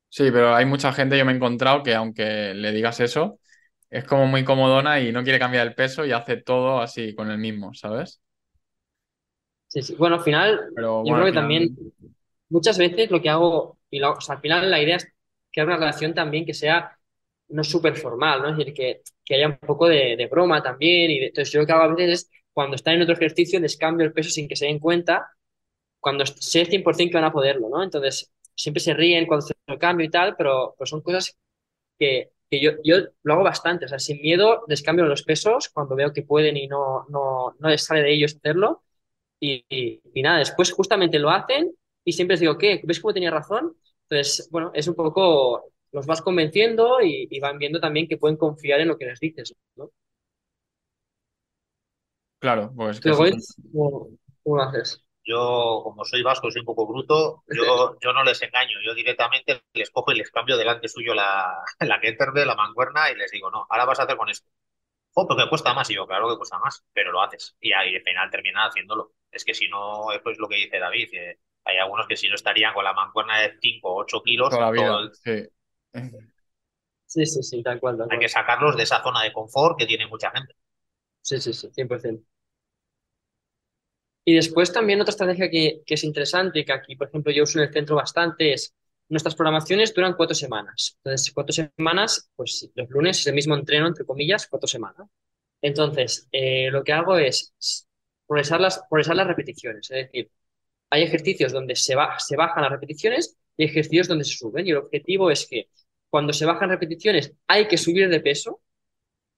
Sí, 0.08 0.30
pero 0.32 0.54
hay 0.54 0.64
mucha 0.64 0.92
gente, 0.92 1.18
yo 1.18 1.24
me 1.26 1.32
he 1.32 1.36
encontrado 1.36 1.82
que 1.82 1.94
aunque 1.94 2.54
le 2.54 2.72
digas 2.72 3.00
eso, 3.00 3.38
es 3.90 4.04
como 4.04 4.26
muy 4.26 4.44
comodona 4.44 5.00
y 5.00 5.12
no 5.12 5.22
quiere 5.24 5.38
cambiar 5.38 5.66
el 5.66 5.74
peso 5.74 6.06
y 6.06 6.12
hace 6.12 6.38
todo 6.38 6.80
así 6.80 7.14
con 7.14 7.30
el 7.30 7.38
mismo, 7.38 7.74
¿sabes? 7.74 8.22
Sí, 9.68 9.82
sí. 9.82 9.94
Bueno, 9.96 10.16
al 10.16 10.22
final, 10.22 10.60
Pero 10.74 11.02
yo 11.02 11.14
bueno, 11.14 11.14
creo 11.14 11.26
que 11.26 11.32
final, 11.32 11.32
también 11.32 11.76
muchas 12.48 12.78
veces 12.78 13.10
lo 13.10 13.20
que 13.22 13.30
hago, 13.30 13.78
y 13.90 14.02
o 14.02 14.20
sea, 14.20 14.36
al 14.36 14.40
final 14.40 14.70
la 14.70 14.82
idea 14.82 14.96
es 14.96 15.08
crear 15.52 15.66
una 15.68 15.76
relación 15.78 16.14
también 16.14 16.46
que 16.46 16.54
sea 16.54 16.95
no 17.48 17.64
súper 17.64 17.96
formal, 17.96 18.42
¿no? 18.42 18.50
Es 18.50 18.56
decir, 18.58 18.74
que, 18.74 19.02
que 19.24 19.34
haya 19.34 19.48
un 19.48 19.58
poco 19.58 19.88
de, 19.88 20.16
de 20.16 20.26
broma 20.28 20.62
también. 20.62 21.10
Y 21.10 21.18
de- 21.20 21.26
entonces 21.28 21.52
yo 21.52 21.60
lo 21.60 21.66
que 21.66 21.72
hago 21.72 21.82
a 21.84 21.94
veces 21.94 22.10
es, 22.24 22.30
cuando 22.52 22.76
están 22.76 22.94
en 22.96 23.02
otro 23.02 23.14
ejercicio, 23.14 23.60
les 23.60 23.76
cambio 23.76 24.06
el 24.06 24.12
peso 24.12 24.30
sin 24.30 24.48
que 24.48 24.56
se 24.56 24.66
den 24.66 24.78
cuenta, 24.78 25.28
cuando 26.00 26.24
sé 26.26 26.64
100% 26.66 27.12
que 27.12 27.18
van 27.18 27.24
a 27.30 27.32
poderlo, 27.32 27.68
¿no? 27.68 27.82
Entonces, 27.82 28.32
siempre 28.54 28.80
se 28.80 28.94
ríen 28.94 29.26
cuando 29.26 29.46
se 29.46 29.54
lo 29.66 29.78
cambio 29.78 30.06
y 30.06 30.10
tal, 30.10 30.36
pero 30.36 30.74
pues 30.78 30.90
son 30.90 31.02
cosas 31.02 31.36
que, 31.98 32.32
que 32.50 32.60
yo, 32.60 32.72
yo 32.84 32.96
lo 33.22 33.34
hago 33.34 33.44
bastante, 33.44 33.86
o 33.86 33.88
sea, 33.88 33.98
sin 33.98 34.20
miedo 34.22 34.64
les 34.68 34.82
cambio 34.82 35.06
los 35.06 35.22
pesos 35.22 35.68
cuando 35.70 35.96
veo 35.96 36.12
que 36.12 36.22
pueden 36.22 36.56
y 36.56 36.68
no, 36.68 37.06
no, 37.10 37.54
no 37.58 37.68
les 37.68 37.84
sale 37.84 38.02
de 38.02 38.12
ellos 38.14 38.36
hacerlo. 38.36 38.82
Y, 39.40 39.64
y, 39.68 40.02
y 40.14 40.22
nada, 40.22 40.38
después 40.40 40.72
justamente 40.72 41.18
lo 41.18 41.30
hacen 41.30 41.72
y 42.04 42.12
siempre 42.12 42.34
les 42.34 42.40
digo, 42.40 42.58
¿qué? 42.58 42.80
¿Ves 42.84 43.00
cómo 43.00 43.14
tenía 43.14 43.30
razón? 43.30 43.76
Entonces, 44.08 44.48
bueno, 44.50 44.70
es 44.74 44.88
un 44.88 44.94
poco, 44.94 45.72
los 45.96 46.06
vas 46.06 46.22
convenciendo 46.22 47.00
y, 47.02 47.28
y 47.30 47.40
van 47.40 47.58
viendo 47.58 47.80
también 47.80 48.08
que 48.08 48.18
pueden 48.18 48.38
confiar 48.38 48.80
en 48.80 48.88
lo 48.88 48.98
que 48.98 49.06
les 49.06 49.20
dices, 49.20 49.54
¿no? 49.76 49.90
claro, 52.38 52.72
pues 52.74 53.00
que 53.00 53.12
Luego, 53.12 53.24
sí. 53.24 53.38
¿cómo, 53.72 54.08
cómo 54.42 54.56
lo 54.56 54.62
haces? 54.62 55.02
Yo, 55.24 55.80
como 55.82 56.04
soy 56.04 56.22
vasco, 56.22 56.50
soy 56.50 56.60
un 56.60 56.66
poco 56.66 56.86
bruto, 56.86 57.44
yo, 57.48 57.96
yo 58.00 58.12
no 58.12 58.22
les 58.24 58.40
engaño, 58.42 58.78
yo 58.84 58.94
directamente 58.94 59.60
les 59.74 59.90
cojo 59.90 60.12
y 60.12 60.16
les 60.18 60.30
cambio 60.30 60.56
delante 60.56 60.88
suyo 60.88 61.14
la, 61.14 61.64
la 61.80 62.00
kettlebell, 62.00 62.46
la 62.46 62.54
mancuerna 62.54 63.10
y 63.10 63.16
les 63.16 63.30
digo, 63.30 63.50
no, 63.50 63.66
ahora 63.68 63.84
vas 63.84 63.98
a 64.00 64.04
hacer 64.04 64.16
con 64.16 64.28
esto. 64.28 64.48
Oh, 65.14 65.26
porque 65.28 65.48
cuesta 65.48 65.74
más, 65.74 65.90
y 65.90 65.94
yo, 65.94 66.06
claro 66.06 66.28
que 66.30 66.36
cuesta 66.38 66.58
más, 66.58 66.84
pero 66.92 67.12
lo 67.12 67.22
haces. 67.22 67.56
Y 67.60 67.72
ahí 67.72 67.94
al 67.96 68.02
final 68.02 68.30
terminan 68.30 68.68
haciéndolo. 68.68 69.12
Es 69.32 69.44
que 69.44 69.54
si 69.54 69.68
no, 69.68 70.12
es 70.12 70.20
pues 70.22 70.38
lo 70.38 70.48
que 70.48 70.56
dice 70.56 70.78
David, 70.78 71.08
eh, 71.14 71.40
hay 71.64 71.78
algunos 71.78 72.06
que 72.08 72.16
si 72.16 72.28
no 72.28 72.34
estarían 72.36 72.74
con 72.74 72.84
la 72.84 72.94
mancuerna 72.94 73.40
de 73.40 73.58
5 73.60 73.90
o 73.94 74.00
8 74.02 74.22
kilos, 74.22 74.50
Toda 74.50 74.62
la 74.62 74.70
vida, 74.72 74.86
todo 74.86 75.00
el- 75.00 75.12
sí. 75.12 75.48
Sí, 77.06 77.26
sí, 77.26 77.42
sí, 77.42 77.62
tal 77.62 77.80
cual, 77.80 77.98
tal 77.98 78.08
hay 78.08 78.18
cual. 78.18 78.20
que 78.20 78.28
sacarlos 78.28 78.76
de 78.76 78.82
esa 78.82 79.00
zona 79.00 79.22
de 79.22 79.32
confort 79.32 79.78
que 79.78 79.86
tiene 79.86 80.08
mucha 80.08 80.32
gente. 80.32 80.56
Sí, 81.20 81.38
sí, 81.40 81.52
sí, 81.52 81.68
100%. 81.74 82.24
Y 84.24 84.34
después 84.34 84.72
también 84.72 85.00
otra 85.00 85.10
estrategia 85.10 85.50
que, 85.50 85.82
que 85.86 85.94
es 85.94 86.04
interesante, 86.04 86.64
que 86.64 86.72
aquí, 86.72 86.96
por 86.96 87.08
ejemplo, 87.08 87.32
yo 87.32 87.44
uso 87.44 87.58
en 87.60 87.66
el 87.68 87.72
centro 87.72 87.94
bastante, 87.96 88.52
es 88.52 88.74
nuestras 89.08 89.36
programaciones 89.36 89.94
duran 89.94 90.14
cuatro 90.16 90.34
semanas. 90.34 90.98
Entonces, 91.04 91.32
cuatro 91.32 91.52
semanas, 91.52 92.28
pues 92.34 92.68
los 92.74 92.90
lunes 92.90 93.20
es 93.20 93.26
el 93.28 93.34
mismo 93.34 93.54
entreno, 93.54 93.86
entre 93.86 94.04
comillas, 94.04 94.48
cuatro 94.48 94.66
semanas. 94.66 95.08
Entonces, 95.62 96.28
eh, 96.32 96.70
lo 96.72 96.82
que 96.84 96.92
hago 96.92 97.16
es 97.18 97.54
progresar 98.26 98.60
las, 98.60 98.82
progresar 98.90 99.16
las 99.16 99.26
repeticiones. 99.28 99.90
Es 99.90 100.06
decir, 100.06 100.30
hay 100.90 101.02
ejercicios 101.04 101.52
donde 101.52 101.76
se, 101.76 101.94
ba- 101.96 102.18
se 102.18 102.36
bajan 102.36 102.62
las 102.64 102.72
repeticiones 102.72 103.36
y 103.56 103.64
ejercicios 103.64 104.08
donde 104.08 104.24
se 104.24 104.36
suben. 104.36 104.66
Y 104.66 104.70
el 104.70 104.78
objetivo 104.78 105.30
es 105.30 105.46
que 105.48 105.68
cuando 106.10 106.32
se 106.32 106.46
bajan 106.46 106.70
repeticiones 106.70 107.34
hay 107.46 107.68
que 107.68 107.78
subir 107.78 108.08
de 108.08 108.20
peso 108.20 108.60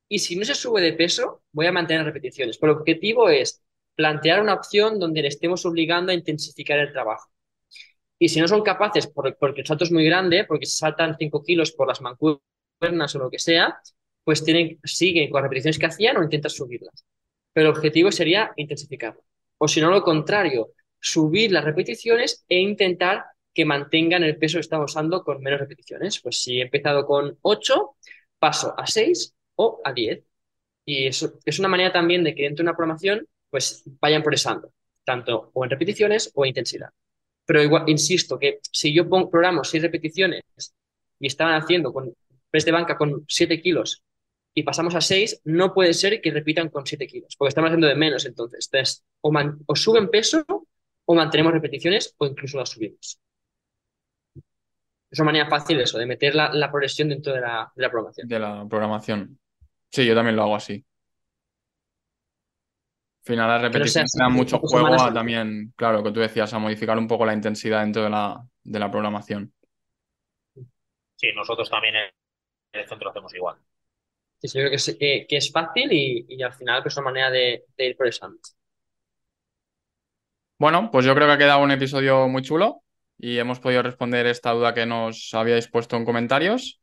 y 0.09 0.21
si 0.21 0.37
no 0.37 0.45
se 0.45 0.55
sube 0.55 0.81
de 0.83 0.93
peso, 0.95 1.43
voy 1.53 1.67
a 1.67 1.73
mantener 1.73 2.05
repeticiones. 2.05 2.59
Pero 2.59 2.73
el 2.73 2.79
objetivo 2.81 3.29
es 3.29 3.63
plantear 3.95 4.41
una 4.41 4.55
opción 4.55 4.99
donde 4.99 5.23
le 5.23 5.29
estemos 5.29 5.67
obligando 5.67 6.13
a 6.13 6.15
intensificar 6.15 6.79
el 6.79 6.93
trabajo. 6.93 7.31
Y 8.19 8.29
si 8.29 8.41
no 8.41 8.49
son 8.49 8.63
capaces, 8.63 9.07
por- 9.07 9.37
porque 9.39 9.61
el 9.63 9.67
salto 9.67 9.85
es 9.85 9.93
muy 9.93 10.05
grande, 10.05 10.45
porque 10.45 10.67
se 10.67 10.77
saltan 10.77 11.17
5 11.19 11.43
kilos 11.45 11.73
por 11.73 11.89
las 11.89 12.01
mancuernas 12.01 13.15
o 13.15 13.19
lo 13.19 13.31
que 13.31 13.39
sea, 13.39 13.79
pues 14.25 14.45
tienen, 14.45 14.79
siguen 14.85 15.31
con 15.31 15.41
las 15.41 15.45
repeticiones 15.51 15.79
que 15.79 15.87
hacían 15.87 16.17
o 16.17 16.23
intentan 16.23 16.51
subirlas. 16.51 17.05
Pero 17.53 17.71
el 17.71 17.77
objetivo 17.77 18.11
sería 18.13 18.53
intensificarlo. 18.57 19.23
O 19.59 19.69
si 19.69 19.81
no, 19.81 19.91
lo 19.91 20.03
contrario, 20.03 20.71
subir 21.01 21.53
las 21.53 21.65
repeticiones 21.65 22.45
e 22.49 22.59
intentar 22.61 23.25
que 23.59 23.65
mantengan 23.65 24.23
el 24.23 24.39
peso 24.39 24.59
que 24.59 24.61
estamos 24.61 24.93
usando 24.93 25.25
con 25.25 25.43
menos 25.43 25.59
repeticiones. 25.59 26.21
Pues 26.21 26.41
si 26.41 26.61
he 26.61 26.63
empezado 26.63 27.05
con 27.05 27.37
8, 27.43 27.97
paso 28.39 28.73
a 28.79 28.87
6 28.87 29.35
o 29.57 29.81
a 29.85 29.93
10. 29.93 30.23
Y 30.85 31.09
eso 31.09 31.41
es 31.45 31.59
una 31.59 31.67
manera 31.67 31.93
también 31.93 32.23
de 32.23 32.37
que 32.37 32.45
dentro 32.45 32.63
de 32.63 32.69
una 32.71 32.77
programación 32.77 33.27
pues 33.51 33.83
vayan 34.01 34.23
progresando, 34.23 34.73
tanto 35.05 35.51
o 35.53 35.65
en 35.65 35.71
repeticiones 35.71 36.31
o 36.37 36.45
en 36.45 36.51
intensidad. 36.51 36.91
Pero 37.45 37.61
igual, 37.61 37.83
insisto, 37.89 38.39
que 38.39 38.61
si 38.71 38.95
yo 38.95 39.09
programo 39.09 39.65
6 39.65 39.83
repeticiones 39.83 40.45
y 41.19 41.27
estaban 41.27 41.61
haciendo 41.61 41.93
con 41.93 42.15
press 42.53 42.65
de 42.65 42.71
banca 42.71 42.97
con 42.97 43.25
7 43.27 43.61
kilos 43.61 44.05
y 44.55 44.63
pasamos 44.63 44.95
a 44.95 45.01
6, 45.01 45.41
no 45.47 45.75
puede 45.75 45.95
ser 45.95 46.21
que 46.21 46.31
repitan 46.31 46.69
con 46.69 46.87
7 46.87 47.09
kilos, 47.09 47.35
porque 47.37 47.49
estamos 47.49 47.71
haciendo 47.71 47.89
de 47.89 47.97
menos 47.97 48.25
entonces. 48.25 48.71
Entonces, 48.73 49.05
o 49.21 49.75
suben 49.75 50.11
peso 50.11 50.45
o 51.07 51.15
mantenemos 51.17 51.53
repeticiones 51.53 52.15
o 52.19 52.27
incluso 52.27 52.57
las 52.57 52.69
subimos. 52.69 53.19
Es 55.11 55.19
una 55.19 55.27
manera 55.27 55.49
fácil 55.49 55.81
eso, 55.81 55.99
de 55.99 56.07
meter 56.07 56.35
la, 56.35 56.53
la 56.53 56.71
progresión 56.71 57.09
dentro 57.09 57.33
de 57.33 57.41
la, 57.41 57.73
de 57.75 57.83
la 57.83 57.91
programación. 57.91 58.29
De 58.29 58.39
la 58.39 58.67
programación. 58.69 59.39
Sí, 59.91 60.07
yo 60.07 60.15
también 60.15 60.37
lo 60.37 60.43
hago 60.43 60.57
así. 60.57 60.85
Al 63.21 63.35
final 63.35 63.49
la 63.49 63.59
repetición 63.59 64.09
sea 64.09 64.27
da 64.27 64.31
mucho 64.31 64.59
juego 64.59 64.87
a 64.89 65.13
también, 65.13 65.73
claro, 65.77 66.03
que 66.03 66.13
tú 66.13 66.21
decías, 66.21 66.53
a 66.55 66.59
modificar 66.59 66.97
un 66.97 67.07
poco 67.07 67.27
la 67.27 67.35
intensidad 67.35 67.81
dentro 67.81 68.03
de 68.03 68.11
la, 68.11 68.43
de 68.65 68.79
la 68.79 68.91
programación. 68.91 69.53
Sí, 71.17 71.29
nosotros 71.35 71.69
también 71.69 71.97
en 71.97 72.11
el 72.73 72.89
centro 72.89 73.11
hacemos 73.11 73.35
igual. 73.35 73.57
Sí, 74.41 74.49
sí, 74.49 74.59
yo 74.59 74.63
creo 74.63 74.71
que 74.71 74.77
es, 74.77 74.97
que, 74.99 75.27
que 75.29 75.37
es 75.37 75.53
fácil 75.53 75.93
y, 75.93 76.25
y 76.29 76.43
al 76.43 76.55
final 76.55 76.83
pues, 76.83 76.95
es 76.95 76.99
una 76.99 77.11
manera 77.11 77.31
de, 77.31 77.65
de 77.77 77.87
ir 77.87 77.97
progresando. 77.97 78.39
Bueno, 80.59 80.91
pues 80.91 81.05
yo 81.05 81.15
creo 81.15 81.27
que 81.27 81.33
ha 81.35 81.39
quedado 81.39 81.63
un 81.63 81.71
episodio 81.71 82.29
muy 82.29 82.43
chulo 82.43 82.83
y 83.19 83.39
hemos 83.39 83.61
podido 83.61 83.83
responder 83.83 84.27
esta 84.27 84.53
duda 84.53 84.75
que 84.75 84.87
nos 84.87 85.35
habíais 85.35 85.69
puesto 85.69 85.97
en 85.97 86.05
comentarios. 86.05 86.81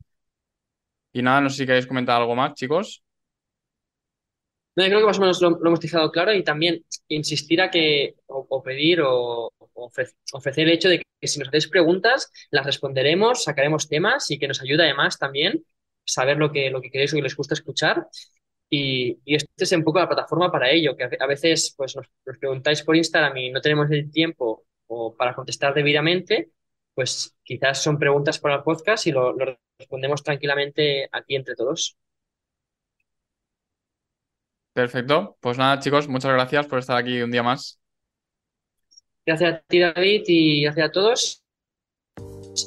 Y 1.14 1.22
nada, 1.22 1.42
no 1.42 1.50
sé 1.50 1.58
si 1.58 1.66
queréis 1.66 1.88
comentar 1.88 2.20
algo 2.22 2.36
más, 2.36 2.54
chicos. 2.54 3.04
No, 4.76 4.84
creo 4.84 5.00
que 5.00 5.06
más 5.06 5.18
o 5.18 5.22
menos 5.22 5.42
lo, 5.42 5.58
hemos 5.66 5.80
dejado 5.80 6.12
claro 6.12 6.34
y 6.34 6.44
también 6.44 6.84
insistir 7.08 7.62
a 7.62 7.72
que, 7.72 8.16
o, 8.28 8.62
pedir 8.62 9.02
o, 9.02 9.50
o 9.58 9.90
ofre- 9.90 10.14
ofrecer 10.34 10.68
el 10.68 10.74
hecho 10.74 10.90
de 10.90 11.00
que 11.00 11.28
si 11.28 11.40
nos 11.40 11.48
hacéis 11.48 11.70
preguntas, 11.70 12.30
las 12.52 12.66
responderemos, 12.66 13.44
sacaremos 13.46 13.88
temas 13.88 14.30
y 14.32 14.38
que 14.38 14.50
nos 14.50 14.62
ayuda 14.62 14.84
además 14.84 15.18
también 15.18 15.64
saber 16.06 16.38
lo 16.38 16.52
que, 16.52 16.70
lo 16.70 16.82
que 16.82 16.92
queréis 16.92 17.14
o 17.14 17.16
que 17.16 17.22
les 17.22 17.38
gusta 17.38 17.54
escuchar. 17.54 18.06
Y, 18.70 19.18
y 19.24 19.36
esta 19.36 19.48
es 19.58 19.72
un 19.72 19.84
poco 19.86 20.00
la 20.00 20.08
plataforma 20.10 20.52
para 20.52 20.70
ello, 20.70 20.98
que 20.98 21.06
a, 21.06 21.10
a 21.22 21.28
veces 21.28 21.74
pues, 21.78 21.96
nos, 21.96 22.08
nos 22.26 22.38
preguntáis 22.38 22.84
por 22.84 22.98
Instagram 22.98 23.38
y 23.38 23.52
no 23.52 23.62
tenemos 23.62 23.90
el 23.92 24.12
tiempo 24.12 24.66
o 24.88 25.16
para 25.16 25.34
contestar 25.34 25.74
debidamente, 25.74 26.52
pues 26.94 27.36
quizás 27.44 27.82
son 27.82 27.98
preguntas 27.98 28.40
para 28.40 28.56
el 28.56 28.64
podcast 28.64 29.08
y 29.08 29.12
lo, 29.12 29.34
lo 29.34 29.58
respondemos 29.78 30.24
tranquilamente 30.24 31.10
aquí 31.12 31.36
entre 31.36 31.56
todos. 31.56 31.98
Perfecto. 34.74 35.38
Pues 35.40 35.58
nada, 35.58 35.80
chicos, 35.80 36.08
muchas 36.08 36.34
gracias 36.34 36.68
por 36.68 36.80
estar 36.80 36.98
aquí 36.98 37.22
un 37.22 37.32
día 37.32 37.44
más. 37.44 37.80
Gracias 39.26 39.54
a 39.54 39.60
ti, 39.68 39.80
David, 39.80 40.24
y 40.28 40.64
gracias 40.64 40.90
a 40.90 40.92
todos. 40.92 41.44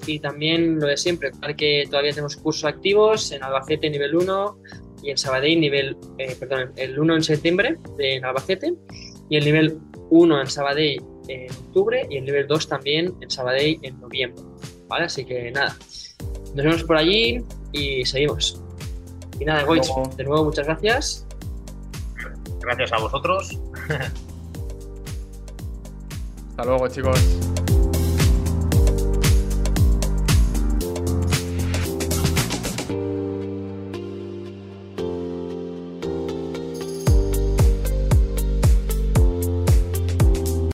Y 0.06 0.18
también 0.18 0.80
lo 0.80 0.86
de 0.86 0.96
siempre, 0.96 1.30
que 1.56 1.84
todavía 1.88 2.10
tenemos 2.10 2.36
cursos 2.36 2.64
activos 2.64 3.30
en 3.32 3.42
Albacete 3.42 3.88
nivel 3.88 4.14
1 4.14 4.58
y 5.02 5.10
en 5.10 5.18
Sabadell 5.18 5.60
nivel, 5.60 5.96
eh, 6.18 6.34
perdón, 6.38 6.72
el 6.76 6.98
1 6.98 7.14
en 7.16 7.22
septiembre 7.22 7.76
en 7.98 8.24
Albacete 8.24 8.74
y 9.30 9.36
el 9.36 9.44
nivel 9.44 9.78
1 10.10 10.40
en 10.40 10.46
Sabadell 10.46 11.02
en 11.28 11.50
octubre 11.50 12.06
y 12.10 12.16
el 12.16 12.24
nivel 12.24 12.46
2 12.46 12.68
también 12.68 13.14
en 13.20 13.30
Sabadell 13.30 13.78
en 13.82 14.00
noviembre. 14.00 14.42
¿Vale? 14.88 15.04
Así 15.04 15.24
que 15.24 15.50
nada, 15.50 15.76
nos 16.54 16.64
vemos 16.64 16.84
por 16.84 16.96
allí 16.96 17.44
y 17.72 18.04
seguimos. 18.04 18.60
Y 19.38 19.44
nada, 19.44 19.62
Goich, 19.64 19.86
de 20.16 20.24
nuevo 20.24 20.44
muchas 20.46 20.66
gracias. 20.66 21.26
Gracias 22.60 22.92
a 22.92 22.98
vosotros. 22.98 23.58
Hasta 26.50 26.64
luego, 26.64 26.88
chicos. 26.88 27.54